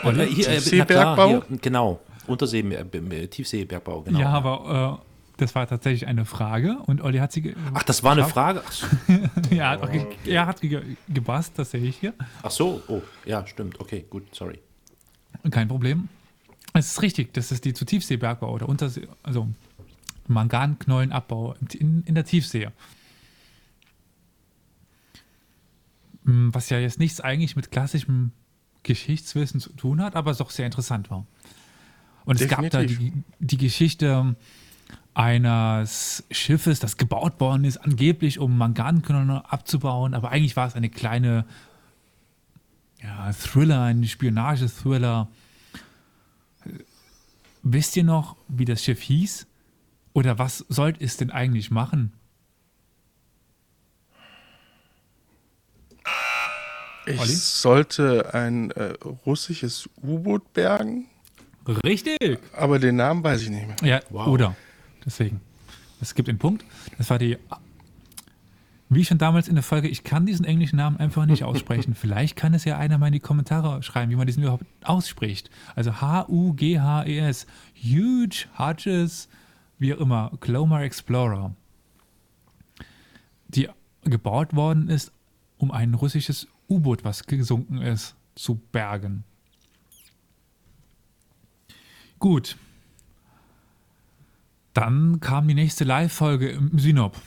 Olli? 0.03 0.23
Äh, 0.23 0.27
hier, 0.27 0.47
äh, 0.47 0.53
Tiefseebergbau? 0.55 1.05
na 1.05 1.15
klar, 1.15 1.27
hier, 1.49 1.57
genau. 1.61 1.99
Untersee, 2.27 2.61
äh, 2.61 2.75
äh, 2.97 3.27
Tiefseebergbau, 3.27 4.03
genau. 4.03 4.17
ja, 4.19 4.29
aber 4.29 5.01
äh, 5.03 5.05
das 5.41 5.55
war 5.55 5.67
tatsächlich 5.67 6.07
eine 6.07 6.23
Frage 6.23 6.77
und 6.85 7.01
Olli 7.01 7.17
hat 7.17 7.33
sie. 7.33 7.41
ge- 7.41 7.55
Ach, 7.73 7.83
das 7.83 8.01
war 8.01 8.13
eine 8.13 8.23
Frage? 8.23 8.63
Ja, 9.51 9.71
hat 9.71 9.83
auch 9.83 9.91
ge 9.91 10.05
er 10.25 10.45
hat 10.45 10.61
ge 10.61 10.81
gebast, 11.09 11.59
das 11.59 11.71
sehe 11.71 11.81
ich 11.83 11.97
hier. 11.97 12.13
ach 12.41 12.51
so, 12.51 12.81
oh, 12.87 13.01
ja, 13.25 13.45
stimmt. 13.45 13.77
Okay, 13.81 14.05
gut, 14.09 14.33
sorry. 14.33 14.59
Kein 15.51 15.67
Problem. 15.67 16.09
Es 16.73 16.91
ist 16.91 17.01
richtig, 17.01 17.33
das 17.33 17.51
ist 17.51 17.63
die 17.65 17.73
zu 17.73 17.85
Tiefseebergbau 17.85 18.51
oder 18.51 18.67
Untersee, 18.67 19.07
also 19.23 19.47
Manganknollenabbau 20.27 21.55
in, 21.79 22.03
in 22.03 22.15
der 22.15 22.25
Tiefsee. 22.25 22.69
Hm, 26.25 26.53
Was 26.53 26.69
ja 26.69 26.79
jetzt 26.79 26.99
nichts 26.99 27.21
eigentlich 27.21 27.55
mit 27.55 27.71
klassischem 27.71 28.31
Geschichtswissen 28.83 29.59
zu 29.59 29.71
tun 29.73 30.01
hat, 30.01 30.15
aber 30.15 30.33
doch 30.33 30.51
sehr 30.51 30.65
interessant 30.65 31.09
war. 31.09 31.25
Und 32.25 32.41
es 32.41 32.47
gab 32.47 32.69
da 32.69 32.81
Definitiv. 32.81 33.13
die, 33.39 33.45
die 33.45 33.57
Geschichte 33.57 34.35
eines 35.13 36.23
Schiffes, 36.29 36.79
das 36.79 36.97
gebaut 36.97 37.39
worden 37.39 37.63
ist, 37.63 37.77
angeblich 37.77 38.39
um 38.39 38.57
Manganknolle 38.57 39.49
abzubauen, 39.49 40.13
aber 40.13 40.31
eigentlich 40.31 40.55
war 40.55 40.67
es 40.67 40.75
eine 40.75 40.89
kleine 40.89 41.45
ja, 43.05 43.31
Thriller, 43.33 43.83
ein 43.83 44.03
Spionage-Thriller. 44.05 45.27
Wisst 47.63 47.95
ihr 47.95 48.03
noch, 48.03 48.35
wie 48.47 48.65
das 48.65 48.83
Schiff 48.83 49.01
hieß? 49.01 49.47
Oder 50.13 50.37
was 50.39 50.59
sollte 50.69 51.03
es 51.03 51.17
denn 51.17 51.31
eigentlich 51.31 51.71
machen? 51.71 52.13
Ich 57.07 57.19
Olli? 57.19 57.31
sollte 57.33 58.33
ein 58.33 58.71
äh, 58.71 58.93
russisches 59.25 59.87
U-Boot 60.01 60.53
bergen, 60.53 61.05
Richtig. 61.85 62.39
aber 62.55 62.79
den 62.79 62.95
Namen 62.95 63.23
weiß 63.23 63.43
ich 63.43 63.49
nicht 63.49 63.67
mehr. 63.67 63.75
Ja, 63.83 64.01
Wow. 64.09 64.27
oder. 64.27 64.55
Deswegen. 65.05 65.39
Es 66.01 66.15
gibt 66.15 66.27
den 66.27 66.39
Punkt. 66.39 66.65
Das 66.97 67.09
war 67.11 67.19
die. 67.19 67.37
Wie 68.87 69.03
schon 69.03 69.17
damals 69.17 69.47
in 69.47 69.55
der 69.55 69.63
Folge, 69.63 69.87
ich 69.87 70.03
kann 70.03 70.27
diesen 70.27 70.45
englischen 70.45 70.75
Namen 70.75 70.97
einfach 70.97 71.25
nicht 71.25 71.43
aussprechen. 71.43 71.95
Vielleicht 71.99 72.35
kann 72.35 72.53
es 72.53 72.65
ja 72.65 72.77
einer 72.77 72.99
mal 72.99 73.07
in 73.07 73.13
die 73.13 73.19
Kommentare 73.19 73.81
schreiben, 73.81 74.11
wie 74.11 74.15
man 74.15 74.27
diesen 74.27 74.43
überhaupt 74.43 74.65
ausspricht. 74.83 75.49
Also 75.75 76.01
H-U-G-H-E-S. 76.01 77.47
Huge 77.75 78.45
Hodges, 78.57 79.27
wie 79.79 79.93
auch 79.93 79.99
immer, 79.99 80.31
Glomar 80.39 80.83
Explorer. 80.83 81.55
Die 83.47 83.69
gebaut 84.03 84.55
worden 84.55 84.87
ist, 84.87 85.11
um 85.57 85.71
ein 85.71 85.95
russisches 85.95 86.47
U-Boot, 86.69 87.03
was 87.03 87.25
gesunken 87.25 87.81
ist, 87.81 88.15
zu 88.35 88.55
bergen. 88.71 89.23
Gut. 92.19 92.55
Dann 94.73 95.19
kam 95.21 95.47
die 95.47 95.53
nächste 95.53 95.85
Live-Folge 95.85 96.49
im 96.49 96.77
Synop. 96.77 97.19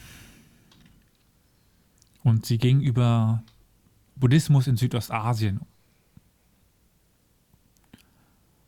Und 2.28 2.44
sie 2.44 2.58
ging 2.58 2.82
über 2.82 3.42
Buddhismus 4.14 4.66
in 4.66 4.76
Südostasien. 4.76 5.62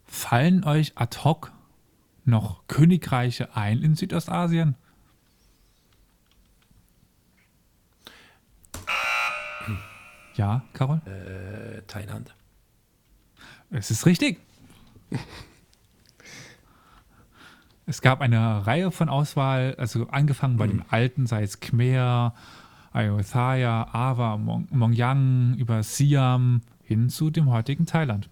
Fallen 0.07 0.65
euch 0.65 0.93
ad 0.95 1.19
hoc 1.25 1.53
noch 2.25 2.67
Königreiche 2.69 3.55
ein 3.55 3.83
in 3.83 3.97
Südostasien? 3.97 4.77
Ja, 10.37 10.65
Carol? 10.73 11.03
Äh, 11.05 11.83
Thailand. 11.83 12.35
Es 13.69 13.91
ist 13.91 14.07
richtig. 14.07 14.41
Es 17.85 18.01
gab 18.01 18.23
eine 18.23 18.67
Reihe 18.67 18.91
von 18.91 19.11
Auswahl, 19.11 19.75
also 19.77 20.09
angefangen 20.09 20.57
bei 20.57 20.67
den 20.67 20.83
alten, 20.89 21.27
sei 21.27 21.43
es 21.43 21.61
Khmer, 21.61 22.35
Ayutthaya, 22.93 23.89
Awa, 23.93 24.37
Mong 24.37 24.67
Mongyang, 24.71 25.55
über 25.59 25.83
Siam 25.83 26.61
hin 26.83 27.09
zu 27.09 27.31
dem 27.31 27.49
heutigen 27.51 27.87
Thailand. 27.87 28.29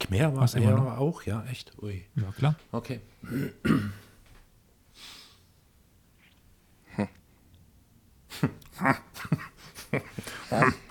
Khmer 0.00 0.34
war 0.36 0.54
immer 0.56 0.98
auch, 0.98 1.22
ja, 1.22 1.44
echt. 1.44 1.72
Ui. 1.80 2.04
Ja, 2.16 2.32
klar. 2.32 2.56
Okay. 2.72 3.00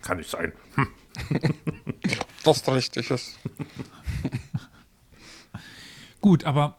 Kann 0.02 0.18
nicht 0.18 0.30
sein. 0.30 0.54
Das 2.44 2.58
ist 2.58 2.70
richtig 2.70 3.12
ist. 3.12 3.38
Gut, 6.22 6.44
aber 6.46 6.78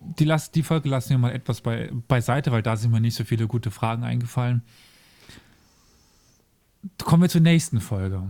die, 0.00 0.24
Las- 0.24 0.50
die 0.50 0.62
Folge 0.62 0.88
lassen 0.88 1.10
wir 1.10 1.18
mal 1.18 1.32
etwas 1.32 1.60
bei, 1.60 1.90
beiseite, 2.08 2.52
weil 2.52 2.62
da 2.62 2.76
sind 2.76 2.90
mir 2.90 3.00
nicht 3.00 3.14
so 3.14 3.24
viele 3.24 3.46
gute 3.46 3.70
Fragen 3.70 4.04
eingefallen. 4.04 4.62
Kommen 7.06 7.22
wir 7.22 7.28
zur 7.28 7.40
nächsten 7.40 7.80
Folge. 7.80 8.20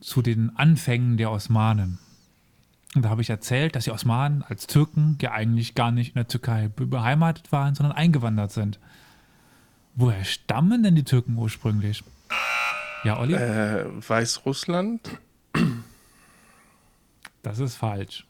Zu 0.00 0.22
den 0.22 0.56
Anfängen 0.56 1.16
der 1.16 1.30
Osmanen. 1.30 2.00
Und 2.96 3.04
da 3.04 3.10
habe 3.10 3.22
ich 3.22 3.30
erzählt, 3.30 3.76
dass 3.76 3.84
die 3.84 3.92
Osmanen 3.92 4.42
als 4.42 4.66
Türken 4.66 5.16
ja 5.22 5.30
eigentlich 5.30 5.76
gar 5.76 5.92
nicht 5.92 6.08
in 6.08 6.14
der 6.14 6.26
Türkei 6.26 6.66
be- 6.66 6.86
beheimatet 6.86 7.52
waren, 7.52 7.76
sondern 7.76 7.96
eingewandert 7.96 8.50
sind. 8.50 8.80
Woher 9.94 10.24
stammen 10.24 10.82
denn 10.82 10.96
die 10.96 11.04
Türken 11.04 11.36
ursprünglich? 11.38 12.02
Ja, 13.04 13.20
Olli? 13.20 13.34
Äh, 13.34 13.84
Weißrussland? 13.86 15.20
Das 17.44 17.60
ist 17.60 17.76
falsch. 17.76 18.26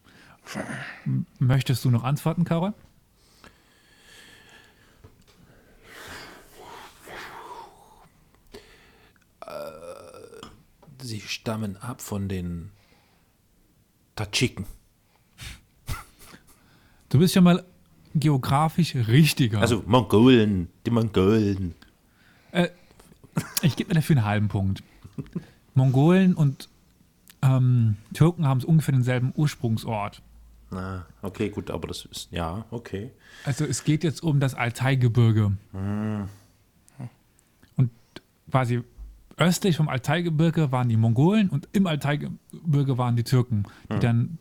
Möchtest 1.39 1.83
du 1.87 1.91
noch 1.91 2.05
antworten, 2.05 2.45
Karol? 2.45 2.75
Sie 11.03 11.21
stammen 11.21 11.77
ab 11.77 12.01
von 12.01 12.29
den 12.29 12.71
Tadschiken. 14.15 14.67
Du 17.09 17.19
bist 17.19 17.35
ja 17.35 17.41
mal 17.41 17.65
geografisch 18.15 18.95
richtiger. 18.95 19.61
Also 19.61 19.83
Mongolen, 19.87 20.69
die 20.87 20.91
Mongolen. 20.91 21.75
Ich 23.63 23.77
gebe 23.77 23.89
mir 23.89 23.95
dafür 23.95 24.17
einen 24.17 24.25
halben 24.25 24.49
Punkt. 24.49 24.83
Mongolen 25.75 26.35
und 26.35 26.69
ähm, 27.43 27.97
Türken 28.15 28.47
haben 28.47 28.63
ungefähr 28.63 28.93
denselben 28.95 29.33
Ursprungsort. 29.35 30.23
Na, 30.71 31.07
okay, 31.21 31.51
gut, 31.51 31.71
aber 31.71 31.89
das 31.89 32.05
ist, 32.07 32.29
ja, 32.31 32.65
okay. 32.71 33.11
Also 33.45 33.65
es 33.65 33.85
geht 33.85 34.05
jetzt 34.05 34.23
um 34.23 34.41
das 34.41 34.55
Altaigebirge. 34.55 35.53
Und 37.77 37.91
quasi 38.51 38.83
östlich 39.37 39.77
vom 39.77 39.89
Altaigebirge 39.89 40.73
waren 40.73 40.89
die 40.89 40.97
Mongolen 40.97 41.49
und 41.51 41.69
im 41.73 41.87
Altaigebirge 41.87 42.99
waren 42.99 43.17
die 43.17 43.25
Türken, 43.25 43.65
die 43.93 43.99
dann 43.99 44.39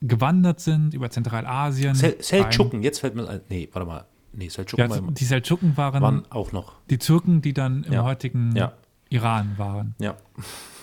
gewandert 0.00 0.60
sind 0.60 0.94
über 0.94 1.10
Zentralasien. 1.10 1.94
Sel. 1.94 2.16
Seldschuken, 2.20 2.82
jetzt 2.82 2.98
fällt 3.00 3.14
mir 3.14 3.28
ein. 3.28 3.40
Nee, 3.48 3.68
warte 3.72 3.86
mal. 3.86 4.04
Nee, 4.32 4.48
Seldschuken 4.48 4.84
Ja, 4.84 4.90
waren, 4.90 5.14
die 5.14 5.24
Seldschuken 5.24 5.76
waren, 5.76 6.02
waren 6.02 6.30
auch 6.30 6.52
noch. 6.52 6.74
die 6.90 6.98
Türken, 6.98 7.42
die 7.42 7.52
dann 7.52 7.84
im 7.84 7.92
Ja. 7.92 8.02
heutigen 8.02 8.54
Ja. 8.56 8.72
Iran 9.10 9.58
waren. 9.58 9.94
Ja, 9.98 10.16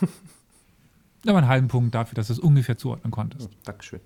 Aber 1.28 1.40
einen 1.40 1.48
halben 1.48 1.68
Punkt 1.68 1.94
dafür, 1.96 2.16
dass 2.16 2.28
du 2.28 2.34
es 2.34 2.40
ungefähr 2.40 2.78
zuordnen 2.78 3.12
konntest. 3.12 3.50
Dankeschön. 3.66 4.00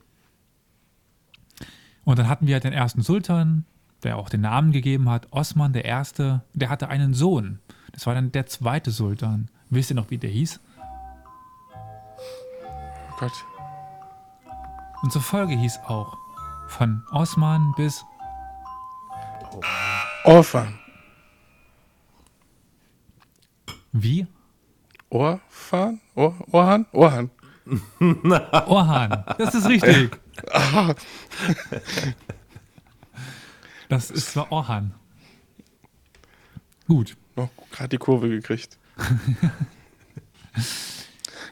Und 2.06 2.18
dann 2.18 2.28
hatten 2.28 2.48
wir 2.48 2.60
den 2.60 2.74
ersten 2.74 3.02
Sultan, 3.04 3.66
der 4.02 4.18
auch 4.18 4.30
den 4.30 4.42
Namen 4.42 4.72
gegeben 4.72 5.10
hat, 5.10 5.28
Osman 5.32 5.74
der 5.74 5.86
Erste. 5.86 6.42
Der 6.54 6.70
hatte 6.70 6.88
einen 6.90 7.14
Sohn. 7.14 7.60
Das 7.94 8.06
war 8.08 8.16
dann 8.16 8.32
der 8.32 8.48
zweite 8.48 8.92
Sultan. 8.92 9.50
Wisst 9.70 9.92
ihr 9.92 9.96
noch, 9.96 10.10
wie 10.10 10.18
der 10.18 10.30
hieß? 10.30 10.60
Oh 13.12 13.16
Gott. 13.20 13.32
Unsere 15.04 15.24
Folge 15.24 15.54
hieß 15.56 15.80
auch 15.88 16.18
von 16.68 17.04
Osman 17.12 17.74
bis 17.78 18.04
Orphan. 20.26 20.80
wie? 23.92 24.26
Orphan? 25.10 26.02
Or 26.16 26.34
Orhan? 26.52 26.86
Orhan. 26.92 27.30
Orhan. 28.66 29.24
Das 29.38 29.54
ist 29.54 29.68
richtig. 29.68 30.20
Das 33.90 34.10
ist 34.10 34.32
zwar 34.32 34.52
Orhan. 34.52 34.96
Gut. 36.88 37.16
Noch 37.36 37.50
gerade 37.72 37.90
die 37.90 37.98
Kurve 37.98 38.30
gekriegt. 38.30 38.78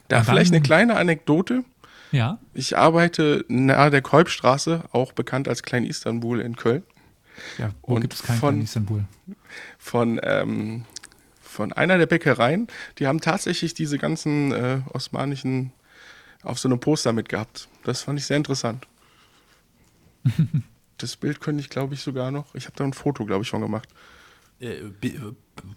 da 0.07 0.17
dann- 0.17 0.25
vielleicht 0.25 0.51
eine 0.51 0.61
kleine 0.61 0.95
Anekdote. 0.97 1.63
Ja. 2.11 2.39
Ich 2.53 2.77
arbeite 2.77 3.45
nahe 3.47 3.89
der 3.89 4.01
Kolbstraße, 4.01 4.83
auch 4.91 5.13
bekannt 5.13 5.47
als 5.47 5.63
Klein 5.63 5.85
Istanbul 5.85 6.41
in 6.41 6.55
Köln. 6.57 6.83
Ja, 7.57 7.71
wo 7.83 7.95
Und 7.95 8.01
gibt 8.01 8.13
es 8.13 8.21
keinen 8.23 8.39
von- 8.39 8.61
Istanbul? 8.61 9.05
von, 9.77 10.19
ähm, 10.23 10.83
von 11.41 11.71
einer 11.73 11.97
der 11.97 12.05
Bäckereien. 12.07 12.67
Die 12.99 13.07
haben 13.07 13.21
tatsächlich 13.21 13.73
diese 13.73 13.97
ganzen 13.97 14.51
äh, 14.51 14.79
osmanischen 14.93 15.71
auf 16.43 16.59
so 16.59 16.67
einem 16.67 16.79
Poster 16.81 17.13
mitgehabt. 17.13 17.69
Das 17.83 18.01
fand 18.01 18.19
ich 18.19 18.25
sehr 18.25 18.37
interessant. 18.37 18.87
das 20.97 21.15
Bild 21.15 21.39
könnte 21.39 21.61
ich, 21.61 21.69
glaube 21.69 21.93
ich, 21.93 22.01
sogar 22.01 22.31
noch. 22.31 22.53
Ich 22.55 22.65
habe 22.65 22.75
da 22.75 22.83
ein 22.83 22.93
Foto, 22.93 23.25
glaube 23.25 23.43
ich, 23.43 23.49
von 23.49 23.61
gemacht. 23.61 23.87
Äh, 24.59 24.73
äh, 24.75 24.89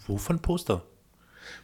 wovon 0.07 0.41
Poster? 0.41 0.83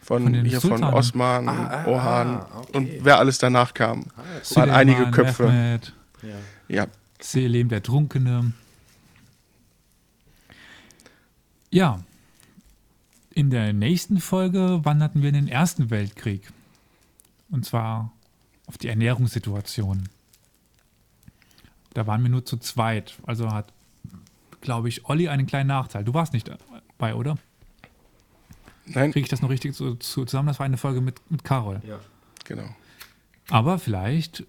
Von, 0.02 0.24
Von 0.24 0.44
hier 0.44 0.60
von. 0.60 0.82
Osman, 0.84 1.48
Ah, 1.48 1.84
ah, 1.84 1.86
Orhan 1.86 2.28
ah, 2.28 2.46
okay. 2.60 2.76
und 2.76 3.04
wer 3.04 3.18
alles 3.18 3.38
danach 3.38 3.74
kam. 3.74 4.04
Waren 4.16 4.42
Süleyman, 4.42 4.74
einige 4.74 5.10
Köpfe. 5.10 5.48
Mehmed, 5.48 5.94
Ja. 6.22 6.36
Ja, 6.68 6.86
Selim 7.20 7.68
der 7.68 7.82
Trunkene. 7.82 8.52
Ja. 11.70 12.00
In 13.32 13.50
der 13.50 13.72
nächsten 13.72 14.20
Folge 14.20 14.80
wanderten 14.84 15.22
wir 15.22 15.28
in 15.28 15.34
den 15.34 15.48
Ersten 15.48 15.90
Weltkrieg. 15.90 16.50
Und 17.50 17.64
zwar 17.64 18.12
auf 18.66 18.76
die 18.78 18.88
Ernährungssituation. 18.88 20.08
Da 21.94 22.06
waren 22.06 22.22
wir 22.22 22.30
nur 22.30 22.44
zu 22.44 22.56
zweit. 22.58 23.14
Also 23.26 23.50
hat, 23.52 23.72
glaube 24.60 24.88
ich, 24.88 25.06
Olli 25.06 25.28
einen 25.28 25.46
kleinen 25.46 25.68
Nachteil. 25.68 26.04
Du 26.04 26.14
warst 26.14 26.32
nicht 26.32 26.48
dabei, 26.48 27.14
oder? 27.14 27.36
Nein, 28.94 29.12
Kriege 29.12 29.24
ich 29.24 29.28
das 29.28 29.42
noch 29.42 29.50
richtig 29.50 29.74
zu, 29.74 29.94
zu, 29.96 30.24
zusammen? 30.24 30.48
Das 30.48 30.58
war 30.58 30.66
eine 30.66 30.76
Folge 30.76 31.00
mit, 31.00 31.20
mit 31.30 31.44
Carol. 31.44 31.80
ja. 31.86 31.98
genau. 32.44 32.68
Aber 33.50 33.78
vielleicht 33.78 34.44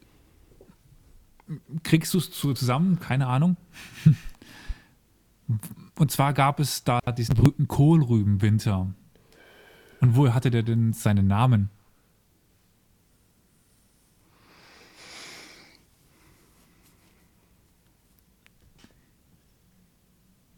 kriegst 1.84 2.14
du 2.14 2.20
es 2.20 2.32
zu, 2.32 2.54
zusammen, 2.54 3.00
keine 3.00 3.28
Ahnung. 3.28 3.58
Und 5.98 6.12
zwar 6.12 6.34
gab 6.34 6.60
es 6.60 6.84
da 6.84 7.00
diesen 7.18 7.36
berühmten 7.36 7.68
Kohlrübenwinter. 7.68 8.94
Und 10.00 10.16
woher 10.16 10.34
hatte 10.34 10.50
der 10.50 10.64
denn 10.64 10.94
seinen 10.94 11.28
Namen? 11.28 11.70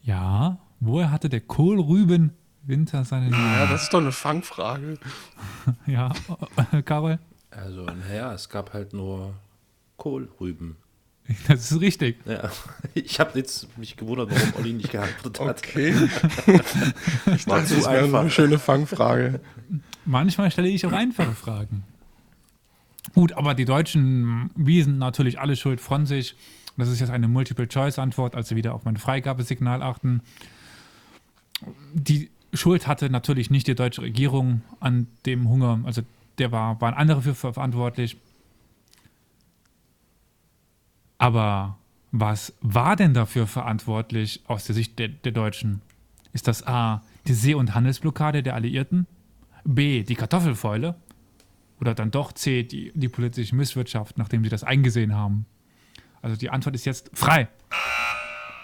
Ja, 0.04 0.60
woher 0.80 1.12
hatte 1.12 1.30
der 1.30 1.42
Kohlrübenwinter 1.42 2.43
seinen 3.04 3.32
Ja, 3.32 3.38
Namen? 3.38 3.70
das 3.72 3.84
ist 3.84 3.94
doch 3.94 4.00
eine 4.02 4.12
Fangfrage. 4.12 4.98
Ja, 5.86 6.12
Karol? 6.86 7.20
Also, 7.52 7.86
naja, 7.86 8.34
es 8.34 8.50
gab 8.50 8.74
halt 8.74 8.94
nur 8.94 9.34
Kohlrüben. 9.98 10.78
Das 11.48 11.72
ist 11.72 11.80
richtig. 11.80 12.18
Ja. 12.26 12.50
Ich 12.96 13.20
habe 13.20 13.38
jetzt 13.40 13.76
mich 13.78 13.96
gewundert, 13.98 14.30
warum 14.32 14.54
Olli 14.56 14.74
nicht 14.74 14.92
geantwortet 14.92 15.40
hat. 15.40 15.58
Okay. 15.60 15.94
ich 17.34 17.48
War 17.48 17.60
dachte, 17.60 17.68
zu 17.70 17.76
das 17.76 17.86
wäre 17.90 18.04
einfach. 18.04 18.20
eine 18.22 18.30
schöne 18.30 18.60
Fangfrage. 18.60 19.40
Manchmal 20.06 20.52
stelle 20.52 20.68
ich 20.70 20.86
auch 20.86 20.92
einfache 20.92 21.32
Fragen. 21.34 21.84
Gut, 23.14 23.34
aber 23.34 23.54
die 23.54 23.66
Deutschen 23.66 24.50
wiesen 24.56 24.98
natürlich 24.98 25.40
alle 25.40 25.56
Schuld 25.56 25.80
von 25.82 26.06
sich. 26.06 26.36
Das 26.78 26.90
ist 26.90 27.00
jetzt 27.00 27.10
eine 27.12 27.28
Multiple-Choice-Antwort, 27.28 28.36
also 28.36 28.56
wieder 28.56 28.74
auf 28.74 28.84
mein 28.86 28.98
Freigabesignal 28.98 29.82
achten. 29.82 30.22
Die 31.94 32.30
Schuld 32.54 32.88
hatte 32.88 33.10
natürlich 33.10 33.50
nicht 33.50 33.68
die 33.68 33.76
deutsche 33.76 34.02
Regierung 34.02 34.62
an 34.80 35.08
dem 35.26 35.50
Hunger, 35.50 35.82
also 35.84 36.04
der 36.38 36.52
war, 36.52 36.80
waren 36.82 36.94
andere 36.94 37.22
für 37.22 37.36
verantwortlich. 37.36 38.18
Aber 41.18 41.78
was 42.12 42.54
war 42.62 42.96
denn 42.96 43.14
dafür 43.14 43.48
verantwortlich 43.48 44.42
aus 44.48 44.66
der 44.66 44.76
Sicht 44.76 45.00
der, 45.00 45.08
der 45.08 45.32
Deutschen? 45.32 45.82
Ist 46.32 46.48
das 46.48 46.66
A, 46.66 47.04
die 47.28 47.34
See- 47.34 47.54
und 47.54 47.74
Handelsblockade 47.76 48.44
der 48.44 48.56
Alliierten? 48.56 49.08
B, 49.64 50.04
die 50.04 50.16
Kartoffelfäule? 50.16 50.96
Oder 51.80 51.96
dann 51.96 52.12
doch 52.12 52.32
C, 52.34 52.64
die, 52.64 52.92
die 52.94 53.10
politische 53.10 53.56
Misswirtschaft, 53.56 54.18
nachdem 54.18 54.44
sie 54.44 54.50
das 54.50 54.64
eingesehen 54.64 55.16
haben? 55.16 55.46
Also 56.22 56.36
die 56.36 56.50
Antwort 56.50 56.76
ist 56.76 56.86
jetzt 56.86 57.10
frei. 57.14 57.48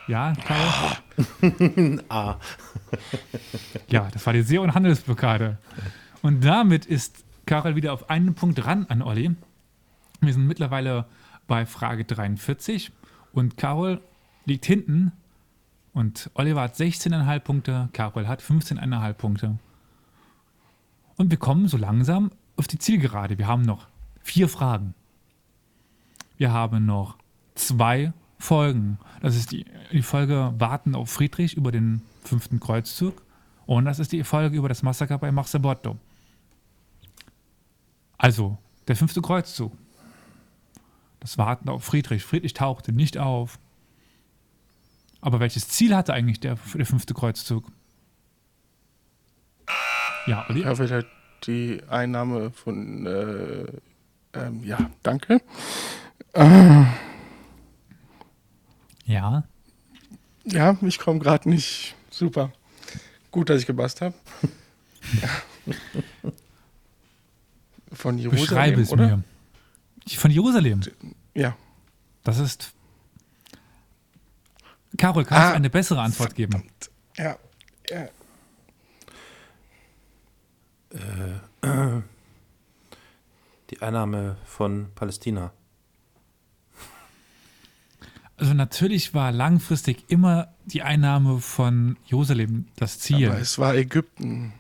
Ja, 0.09 0.33
Karl? 0.33 2.03
A. 2.09 2.39
Ja, 3.89 4.07
das 4.11 4.25
war 4.25 4.33
die 4.33 4.41
See- 4.41 4.57
und 4.57 4.73
Handelsblockade. 4.73 5.59
Und 6.23 6.43
damit 6.43 6.87
ist 6.87 7.23
Karel 7.45 7.75
wieder 7.75 7.93
auf 7.93 8.09
einen 8.09 8.33
Punkt 8.33 8.65
ran 8.65 8.87
an 8.89 9.03
Olli. 9.03 9.35
Wir 10.19 10.33
sind 10.33 10.47
mittlerweile 10.47 11.05
bei 11.45 11.67
Frage 11.67 12.05
43 12.05 12.91
und 13.33 13.57
Karol 13.57 14.01
liegt 14.45 14.65
hinten 14.65 15.11
und 15.93 16.31
Oliver 16.33 16.61
hat 16.61 16.75
16,5 16.75 17.39
Punkte, 17.41 17.89
Karol 17.93 18.27
hat 18.27 18.41
15,5 18.41 19.13
Punkte. 19.13 19.59
Und 21.17 21.29
wir 21.29 21.37
kommen 21.37 21.67
so 21.67 21.77
langsam 21.77 22.31
auf 22.57 22.67
die 22.67 22.79
Zielgerade. 22.79 23.37
Wir 23.37 23.45
haben 23.45 23.61
noch 23.61 23.87
vier 24.21 24.49
Fragen. 24.49 24.95
Wir 26.37 26.51
haben 26.51 26.87
noch 26.87 27.17
zwei 27.53 28.11
Folgen. 28.39 28.97
Das 29.21 29.35
ist 29.35 29.51
die, 29.51 29.65
die 29.91 30.01
Folge 30.01 30.53
Warten 30.57 30.95
auf 30.95 31.09
Friedrich 31.09 31.55
über 31.55 31.71
den 31.71 32.01
fünften 32.23 32.59
Kreuzzug. 32.59 33.21
Und 33.65 33.85
das 33.85 33.99
ist 33.99 34.11
die 34.13 34.23
Folge 34.23 34.57
über 34.57 34.69
das 34.69 34.81
Massaker 34.81 35.17
bei 35.17 35.31
Marzabotto. 35.31 35.97
Also, 38.17 38.57
der 38.87 38.95
fünfte 38.95 39.21
Kreuzzug. 39.21 39.73
Das 41.19 41.37
Warten 41.37 41.69
auf 41.69 41.83
Friedrich. 41.83 42.23
Friedrich 42.23 42.53
tauchte 42.53 42.91
nicht 42.93 43.17
auf. 43.17 43.59
Aber 45.21 45.39
welches 45.39 45.67
Ziel 45.67 45.95
hatte 45.95 46.13
eigentlich 46.13 46.39
der, 46.39 46.57
der 46.73 46.85
fünfte 46.85 47.13
Kreuzzug? 47.13 47.69
Ja, 50.27 50.45
Olli? 50.49 50.61
Ja, 50.61 50.75
vielleicht 50.75 51.07
die 51.45 51.81
Einnahme 51.89 52.51
von, 52.51 53.05
äh, 53.05 53.65
ähm, 54.33 54.63
ja, 54.63 54.89
danke. 55.03 55.41
Ja. 59.09 59.43
Ja, 60.45 60.77
ich 60.83 60.99
komme 60.99 61.17
gerade 61.19 61.49
nicht. 61.49 61.95
Super. 62.11 62.53
Gut, 63.31 63.49
dass 63.49 63.59
ich 63.61 63.65
gepasst 63.67 64.01
habe. 64.01 64.13
Von 67.91 68.19
Jerusalem, 68.19 68.45
Beschreibe 68.47 68.81
es 68.81 68.91
oder? 68.91 69.17
mir. 69.17 69.23
Von 70.15 70.29
Jerusalem. 70.29 70.81
Ja. 71.33 71.57
Das 72.23 72.37
ist. 72.37 72.71
Carol, 74.97 75.25
kannst 75.25 75.43
Ah, 75.43 75.49
du 75.49 75.55
eine 75.55 75.69
bessere 75.71 76.01
Antwort 76.01 76.35
geben? 76.35 76.51
Verdammt. 77.15 77.39
Ja. 77.89 78.07
ja. 81.63 82.01
Die 83.71 83.81
Einnahme 83.81 84.37
von 84.45 84.91
Palästina. 84.93 85.51
Also 88.37 88.48
natürlich 88.59 89.13
war 89.15 89.31
langfristig 89.31 90.03
immer 90.09 90.49
die 90.65 90.83
Einnahme 90.83 91.39
von 91.39 91.97
Jerusalem 92.05 92.65
das 92.75 92.99
Ziel. 92.99 93.29
Aber 93.29 93.39
es 93.39 93.57
war 93.57 93.73
Ägypten 93.75 94.53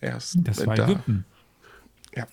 erst. 0.00 0.38
Das 0.42 0.66
war 0.66 0.74
da. 0.74 0.84
Ägypten. 0.88 1.26
Ja. 2.16 2.26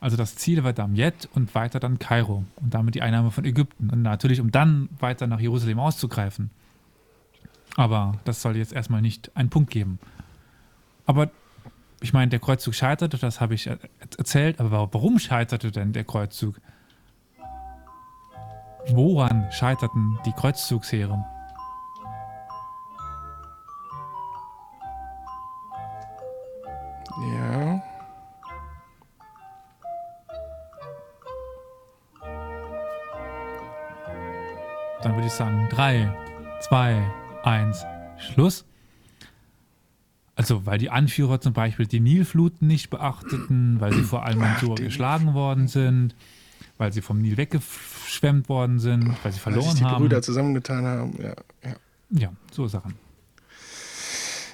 Also 0.00 0.16
das 0.16 0.34
Ziel 0.36 0.62
war 0.64 0.72
Damiet 0.72 1.28
und 1.34 1.54
weiter 1.54 1.80
dann 1.80 1.98
Kairo 1.98 2.44
und 2.56 2.74
damit 2.74 2.94
die 2.94 3.02
Einnahme 3.02 3.30
von 3.30 3.44
Ägypten. 3.44 3.88
Und 3.90 4.02
natürlich, 4.02 4.40
um 4.40 4.50
dann 4.50 4.88
weiter 4.98 5.26
nach 5.26 5.40
Jerusalem 5.40 5.78
auszugreifen. 5.78 6.50
Aber 7.76 8.18
das 8.24 8.42
soll 8.42 8.56
jetzt 8.56 8.72
erstmal 8.72 9.00
nicht 9.00 9.34
einen 9.36 9.48
Punkt 9.48 9.70
geben. 9.70 9.98
Aber 11.06 11.30
ich 12.00 12.12
meine, 12.12 12.28
der 12.30 12.40
Kreuzzug 12.40 12.74
scheiterte, 12.74 13.18
das 13.18 13.40
habe 13.40 13.54
ich 13.54 13.66
er- 13.66 13.78
erzählt. 14.18 14.58
Aber 14.60 14.92
warum 14.92 15.18
scheiterte 15.18 15.70
denn 15.70 15.92
der 15.92 16.04
Kreuzzug? 16.04 16.60
Woran 18.88 19.50
scheiterten 19.52 20.18
die 20.26 20.32
Kreuzzugsheere? 20.32 21.24
Ja. 27.32 27.82
Dann 35.02 35.14
würde 35.14 35.26
ich 35.26 35.32
sagen, 35.32 35.68
3, 35.70 36.14
2, 36.60 37.02
1, 37.44 37.86
Schluss. 38.18 38.66
Also, 40.36 40.64
weil 40.64 40.78
die 40.78 40.90
Anführer 40.90 41.40
zum 41.40 41.52
Beispiel 41.52 41.86
die 41.86 42.00
Nilfluten 42.00 42.66
nicht 42.66 42.88
beachteten, 42.88 43.78
weil 43.80 43.92
sie 43.92 44.02
vor 44.02 44.24
allem 44.24 44.42
Ach, 44.42 44.74
geschlagen 44.76 45.34
worden 45.34 45.68
sind, 45.68 46.14
weil 46.80 46.94
sie 46.94 47.02
vom 47.02 47.20
Nil 47.20 47.36
weggeschwemmt 47.36 48.48
worden 48.48 48.78
sind, 48.78 49.06
weil 49.06 49.14
sie 49.14 49.22
Weil 49.24 49.32
sich 49.32 49.42
verloren 49.42 49.76
die 49.76 49.84
haben. 49.84 50.02
Brüder 50.02 50.22
zusammengetan 50.22 50.86
haben. 50.86 51.22
Ja, 51.22 51.34
ja. 51.62 51.76
Ja, 52.08 52.32
so 52.50 52.66
Sachen. 52.68 52.94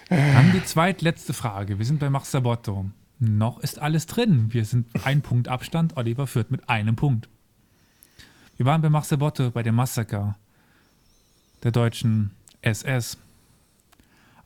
Dann 0.09 0.51
die 0.53 0.65
zweitletzte 0.65 1.33
Frage. 1.33 1.79
Wir 1.79 1.87
sind 1.87 2.01
bei 2.01 2.11
Max 2.11 2.33
Sabotto. 2.33 2.91
Noch 3.21 3.61
ist 3.61 3.79
alles 3.79 4.07
drin. 4.07 4.53
Wir 4.53 4.65
sind 4.65 4.89
ein 5.05 5.23
Punkt 5.23 5.47
Abstand. 5.47 5.97
Oliver 5.97 6.27
führt 6.27 6.51
mit 6.51 6.69
einem 6.69 6.97
Punkt. 6.97 7.29
Wir 8.57 8.67
waren 8.67 8.83
bei 8.83 8.91
Max 8.91 9.09
Sabotto 9.09 9.53
bei 9.53 9.63
dem 9.63 9.77
Massaker 9.77 10.37
der 11.63 11.71
deutschen 11.71 12.33
SS. 12.61 13.19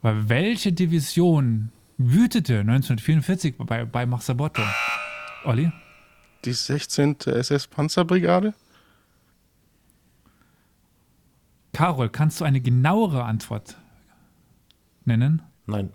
Aber 0.03 0.29
welche 0.29 0.73
Division 0.75 1.73
wütete 1.97 2.61
1944 2.61 3.57
bei, 3.57 3.87
bei 3.87 4.05
Max 4.05 4.27
Sabotto? 4.27 4.62
Olli? 5.45 5.73
Die 6.44 6.53
16. 6.53 7.16
SS-Panzerbrigade? 7.26 8.55
Carol, 11.72 12.09
kannst 12.09 12.40
du 12.40 12.44
eine 12.44 12.61
genauere 12.61 13.24
Antwort 13.24 13.76
nennen? 15.05 15.42
Nein. 15.66 15.90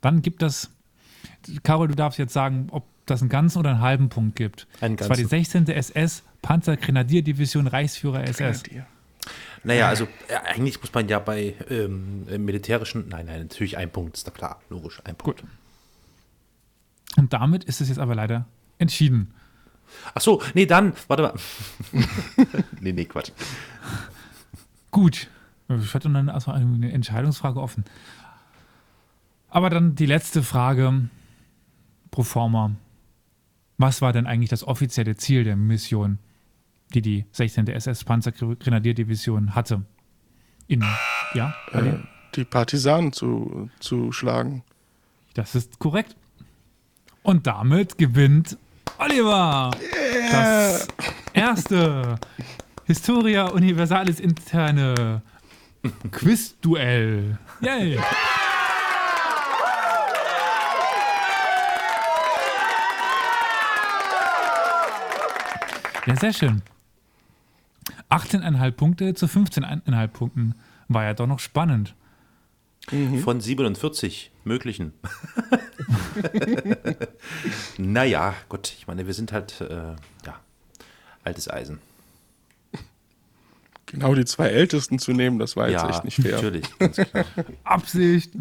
Dann 0.00 0.22
gibt 0.22 0.42
das, 0.42 0.70
Carol, 1.62 1.88
du 1.88 1.94
darfst 1.94 2.18
jetzt 2.18 2.32
sagen, 2.32 2.68
ob 2.70 2.84
das 3.06 3.20
einen 3.20 3.30
ganzen 3.30 3.58
oder 3.58 3.70
einen 3.70 3.80
halben 3.80 4.08
Punkt 4.08 4.36
gibt. 4.36 4.66
Einen 4.80 4.96
Das 4.96 5.08
war 5.08 5.16
die 5.16 5.22
ganzen. 5.22 5.66
16. 5.66 5.68
SS 5.68 6.22
Panzergrenadierdivision 6.42 7.66
Reichsführer 7.66 8.22
SS. 8.24 8.62
Grenadier. 8.62 8.86
Naja, 9.62 9.88
also 9.88 10.04
äh, 10.28 10.36
eigentlich 10.44 10.78
muss 10.80 10.92
man 10.92 11.08
ja 11.08 11.18
bei 11.18 11.54
ähm, 11.70 12.26
äh, 12.30 12.36
militärischen, 12.36 13.08
nein, 13.08 13.26
nein, 13.26 13.40
natürlich 13.40 13.78
ein 13.78 13.90
Punkt, 13.90 14.18
ist 14.18 14.26
da 14.26 14.30
klar, 14.30 14.60
logisch, 14.68 15.00
ein 15.04 15.16
Punkt. 15.16 15.40
Gut. 15.40 15.50
Und 17.16 17.32
damit 17.32 17.64
ist 17.64 17.80
es 17.80 17.88
jetzt 17.88 17.98
aber 17.98 18.14
leider 18.14 18.46
entschieden. 18.78 19.32
Ach 20.14 20.20
so, 20.20 20.42
nee, 20.54 20.66
dann, 20.66 20.92
warte 21.08 21.22
mal. 21.22 21.34
nee, 22.80 22.92
nee, 22.92 23.04
Quatsch. 23.04 23.30
Gut. 24.90 25.28
Ich 25.68 25.94
hatte 25.94 26.10
dann 26.10 26.28
also 26.28 26.50
eine 26.50 26.92
Entscheidungsfrage 26.92 27.60
offen. 27.60 27.84
Aber 29.48 29.70
dann 29.70 29.94
die 29.94 30.06
letzte 30.06 30.42
Frage 30.42 31.08
pro 32.10 32.22
forma. 32.22 32.72
Was 33.78 34.02
war 34.02 34.12
denn 34.12 34.26
eigentlich 34.26 34.50
das 34.50 34.64
offizielle 34.64 35.16
Ziel 35.16 35.44
der 35.44 35.56
Mission, 35.56 36.18
die 36.92 37.02
die 37.02 37.24
16. 37.32 37.66
SS 37.68 38.04
Panzergrenadierdivision 38.04 39.54
hatte? 39.54 39.84
In, 40.66 40.84
ja, 41.34 41.54
Äh, 41.72 41.98
die 42.34 42.44
Partisanen 42.44 43.12
zu, 43.12 43.70
zu 43.80 44.12
schlagen. 44.12 44.64
das 45.34 45.54
ist 45.54 45.78
korrekt. 45.78 46.16
Und 47.22 47.46
damit 47.46 47.96
gewinnt 47.96 48.58
Oliver 48.98 49.70
das 50.30 50.86
erste 51.32 52.16
Historia 52.84 53.46
Universalis 53.46 54.20
interne 54.20 55.22
Quiz-Duell. 56.10 57.38
Yay! 57.60 57.98
Ja, 66.06 66.16
sehr 66.16 66.32
schön. 66.32 66.62
18,5 68.10 68.70
Punkte 68.72 69.14
zu 69.14 69.26
15,5 69.26 70.06
Punkten. 70.08 70.54
War 70.88 71.04
ja 71.04 71.14
doch 71.14 71.26
noch 71.26 71.38
spannend. 71.38 71.94
Von 72.86 73.40
47 73.40 74.30
möglichen. 74.44 74.92
naja, 77.78 78.34
Gott, 78.48 78.74
ich 78.76 78.86
meine, 78.86 79.06
wir 79.06 79.14
sind 79.14 79.32
halt, 79.32 79.60
äh, 79.62 79.94
ja, 80.26 80.40
altes 81.22 81.48
Eisen. 81.48 81.78
Genau 83.86 84.14
die 84.14 84.24
zwei 84.24 84.48
Ältesten 84.48 84.98
zu 84.98 85.12
nehmen, 85.12 85.38
das 85.38 85.56
war 85.56 85.68
jetzt 85.68 85.82
ja, 85.82 85.90
echt 85.90 86.04
nicht 86.04 86.20
fair. 86.20 86.32
natürlich, 86.32 86.78
ganz 86.78 86.96
klar. 86.96 87.24
Absicht. 87.64 88.32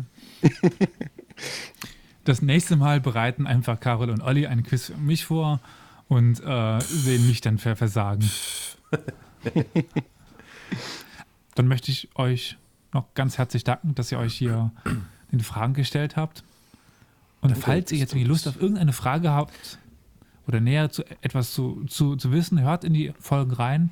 Das 2.23 2.41
nächste 2.41 2.75
Mal 2.75 2.99
bereiten 2.99 3.47
einfach 3.47 3.79
Carol 3.79 4.09
und 4.09 4.21
Olli 4.21 4.47
einen 4.47 4.63
Quiz 4.63 4.87
für 4.87 4.97
mich 4.97 5.25
vor 5.25 5.59
und 6.07 6.39
äh, 6.43 6.79
sehen 6.81 7.27
mich 7.27 7.41
dann 7.41 7.59
ver 7.59 7.75
versagen. 7.75 8.29
dann 11.55 11.67
möchte 11.67 11.91
ich 11.91 12.09
euch 12.15 12.57
noch 12.93 13.13
ganz 13.13 13.37
herzlich 13.37 13.63
danken, 13.63 13.95
dass 13.95 14.11
ihr 14.11 14.19
euch 14.19 14.33
hier 14.35 14.71
den 15.31 15.39
Fragen 15.41 15.73
gestellt 15.73 16.15
habt. 16.15 16.43
Und 17.41 17.51
Danke, 17.51 17.61
falls 17.65 17.91
ihr 17.91 17.97
jetzt 17.97 18.13
irgendwie 18.13 18.27
Lust 18.27 18.47
auf 18.47 18.61
irgendeine 18.61 18.93
Frage 18.93 19.31
habt 19.31 19.79
oder 20.47 20.59
näher 20.59 20.89
zu 20.91 21.03
etwas 21.21 21.53
zu, 21.53 21.83
zu, 21.85 22.15
zu 22.15 22.31
wissen, 22.31 22.61
hört 22.61 22.83
in 22.83 22.93
die 22.93 23.13
Folgen 23.19 23.51
rein. 23.51 23.91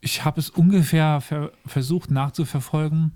Ich 0.00 0.24
habe 0.24 0.40
es 0.40 0.50
ungefähr 0.50 1.20
ver 1.20 1.52
versucht 1.64 2.10
nachzuverfolgen. 2.10 3.12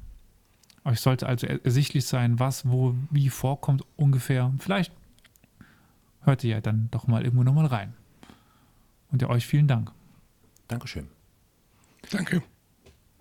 Euch 0.85 1.01
sollte 1.01 1.27
also 1.27 1.47
er- 1.47 1.65
ersichtlich 1.65 2.07
sein, 2.07 2.39
was, 2.39 2.69
wo, 2.69 2.95
wie 3.11 3.29
vorkommt 3.29 3.83
ungefähr. 3.97 4.53
Vielleicht 4.61 4.93
hört 6.23 6.45
ihr 6.45 6.51
ja 6.51 6.61
dann 6.61 6.89
doch 6.93 7.07
mal 7.09 7.25
irgendwo 7.25 7.43
nochmal 7.43 7.67
rein. 7.67 7.95
Und 9.11 9.21
ja, 9.23 9.29
euch 9.29 9.47
vielen 9.47 9.67
Dank. 9.67 9.91
Dankeschön. 10.69 11.09
Danke. 12.11 12.43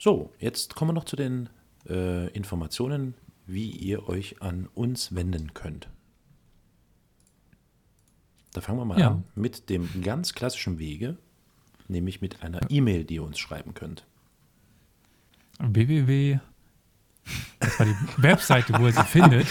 So, 0.05 0.31
jetzt 0.37 0.75
kommen 0.75 0.89
wir 0.89 0.93
noch 0.93 1.05
zu 1.05 1.15
den 1.15 1.49
äh, 1.89 2.27
Informationen, 2.27 3.15
wie 3.47 3.71
ihr 3.71 4.07
euch 4.07 4.39
an 4.39 4.69
uns 4.75 5.15
wenden 5.15 5.55
könnt. 5.55 5.89
Da 8.53 8.61
fangen 8.61 8.77
wir 8.77 8.85
mal 8.85 8.99
Ja. 8.99 9.07
an 9.07 9.23
mit 9.33 9.67
dem 9.71 9.89
ganz 10.03 10.35
klassischen 10.35 10.77
Wege, 10.77 11.17
nämlich 11.87 12.21
mit 12.21 12.43
einer 12.43 12.59
E-Mail, 12.69 13.03
die 13.03 13.15
ihr 13.15 13.23
uns 13.23 13.39
schreiben 13.39 13.73
könnt. 13.73 14.05
www. 15.57 16.37
Das 17.59 17.79
war 17.79 17.87
die 17.87 17.95
Webseite, 18.21 18.73
wo 18.77 18.85
ihr 18.85 18.93
sie 18.93 19.03
findet. 19.05 19.47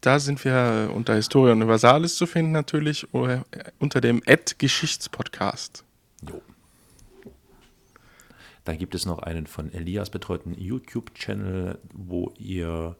Da 0.00 0.18
sind 0.18 0.44
wir 0.44 0.90
unter 0.94 1.14
Historia 1.14 1.52
Universalis 1.52 2.16
zu 2.16 2.26
finden 2.26 2.52
natürlich 2.52 3.12
oder 3.14 3.44
unter 3.78 4.00
dem 4.00 4.22
Ad-Geschichtspodcast. 4.26 5.84
Jo. 6.28 6.42
Dann 8.64 8.78
gibt 8.78 8.94
es 8.94 9.06
noch 9.06 9.20
einen 9.20 9.46
von 9.46 9.72
Elias 9.72 10.10
betreuten 10.10 10.54
YouTube-Channel, 10.54 11.78
wo 11.92 12.32
ihr 12.38 12.96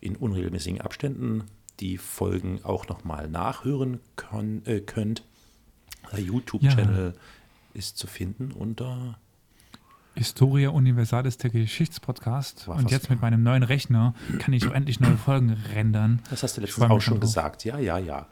in 0.00 0.16
unregelmäßigen 0.16 0.80
Abständen 0.80 1.44
die 1.80 1.98
Folgen 1.98 2.60
auch 2.64 2.88
nochmal 2.88 3.28
nachhören 3.28 4.00
kon- 4.16 4.64
äh, 4.66 4.80
könnt. 4.80 5.22
Der 6.12 6.20
YouTube-Channel 6.20 7.14
ist 7.72 7.98
zu 7.98 8.06
finden 8.06 8.52
unter 8.52 9.18
Historia 10.14 10.70
Universalis, 10.70 11.38
der 11.38 11.50
Geschichtspodcast. 11.50 12.68
Und 12.68 12.90
jetzt 12.92 13.10
mit 13.10 13.20
meinem 13.20 13.42
neuen 13.42 13.64
Rechner 13.64 14.14
kann 14.38 14.52
ich 14.54 14.64
endlich 14.64 15.00
neue 15.00 15.16
Folgen 15.16 15.50
rendern. 15.74 16.22
Das 16.30 16.44
hast 16.44 16.56
du 16.56 16.60
letztens 16.60 16.88
auch 16.88 17.00
schon 17.00 17.14
drauf. 17.14 17.20
gesagt. 17.22 17.64
Ja, 17.64 17.78
ja, 17.78 17.98
ja. 17.98 18.28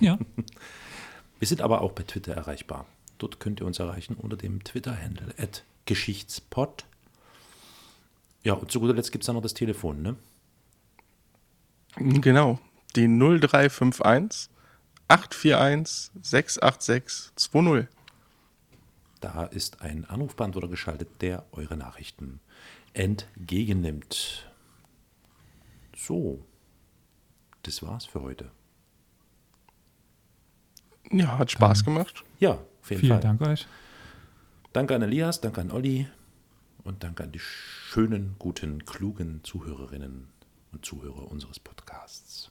Ja, 0.00 0.18
Wir 1.38 1.48
sind 1.48 1.60
aber 1.60 1.82
auch 1.82 1.92
bei 1.92 2.04
Twitter 2.04 2.32
erreichbar. 2.34 2.86
Dort 3.18 3.40
könnt 3.40 3.60
ihr 3.60 3.66
uns 3.66 3.78
erreichen 3.78 4.14
unter 4.14 4.36
dem 4.36 4.64
Twitter-Handle 4.64 5.34
Geschichtspod. 5.84 6.84
Ja, 8.44 8.54
und 8.54 8.70
zu 8.70 8.80
guter 8.80 8.94
Letzt 8.94 9.12
gibt 9.12 9.22
es 9.24 9.26
dann 9.26 9.36
noch 9.36 9.42
das 9.42 9.54
Telefon, 9.54 10.00
ne? 10.02 10.16
Genau, 11.96 12.58
die 12.96 13.06
0351 13.06 14.50
841 15.08 16.10
686 16.22 17.32
20. 17.36 17.88
Da 19.20 19.44
ist 19.44 19.82
ein 19.82 20.04
Anrufbeantworter 20.06 20.68
geschaltet, 20.68 21.08
der 21.20 21.44
eure 21.52 21.76
Nachrichten 21.76 22.40
entgegennimmt. 22.94 24.50
So, 25.96 26.44
das 27.62 27.82
war's 27.82 28.04
für 28.06 28.22
heute. 28.22 28.50
Ja, 31.10 31.38
hat 31.38 31.50
Spaß 31.50 31.84
gemacht. 31.84 32.24
Ja, 32.38 32.52
auf 32.80 32.90
jeden 32.90 33.00
vielen 33.00 33.12
Fall. 33.12 33.20
Dank 33.20 33.40
euch. 33.42 33.66
Danke 34.72 34.94
an 34.94 35.02
Elias, 35.02 35.40
danke 35.40 35.60
an 35.60 35.70
Olli 35.70 36.08
und 36.84 37.04
danke 37.04 37.22
an 37.22 37.32
die 37.32 37.38
schönen, 37.38 38.34
guten, 38.38 38.84
klugen 38.86 39.44
Zuhörerinnen 39.44 40.28
und 40.72 40.84
Zuhörer 40.84 41.30
unseres 41.30 41.60
Podcasts. 41.60 42.50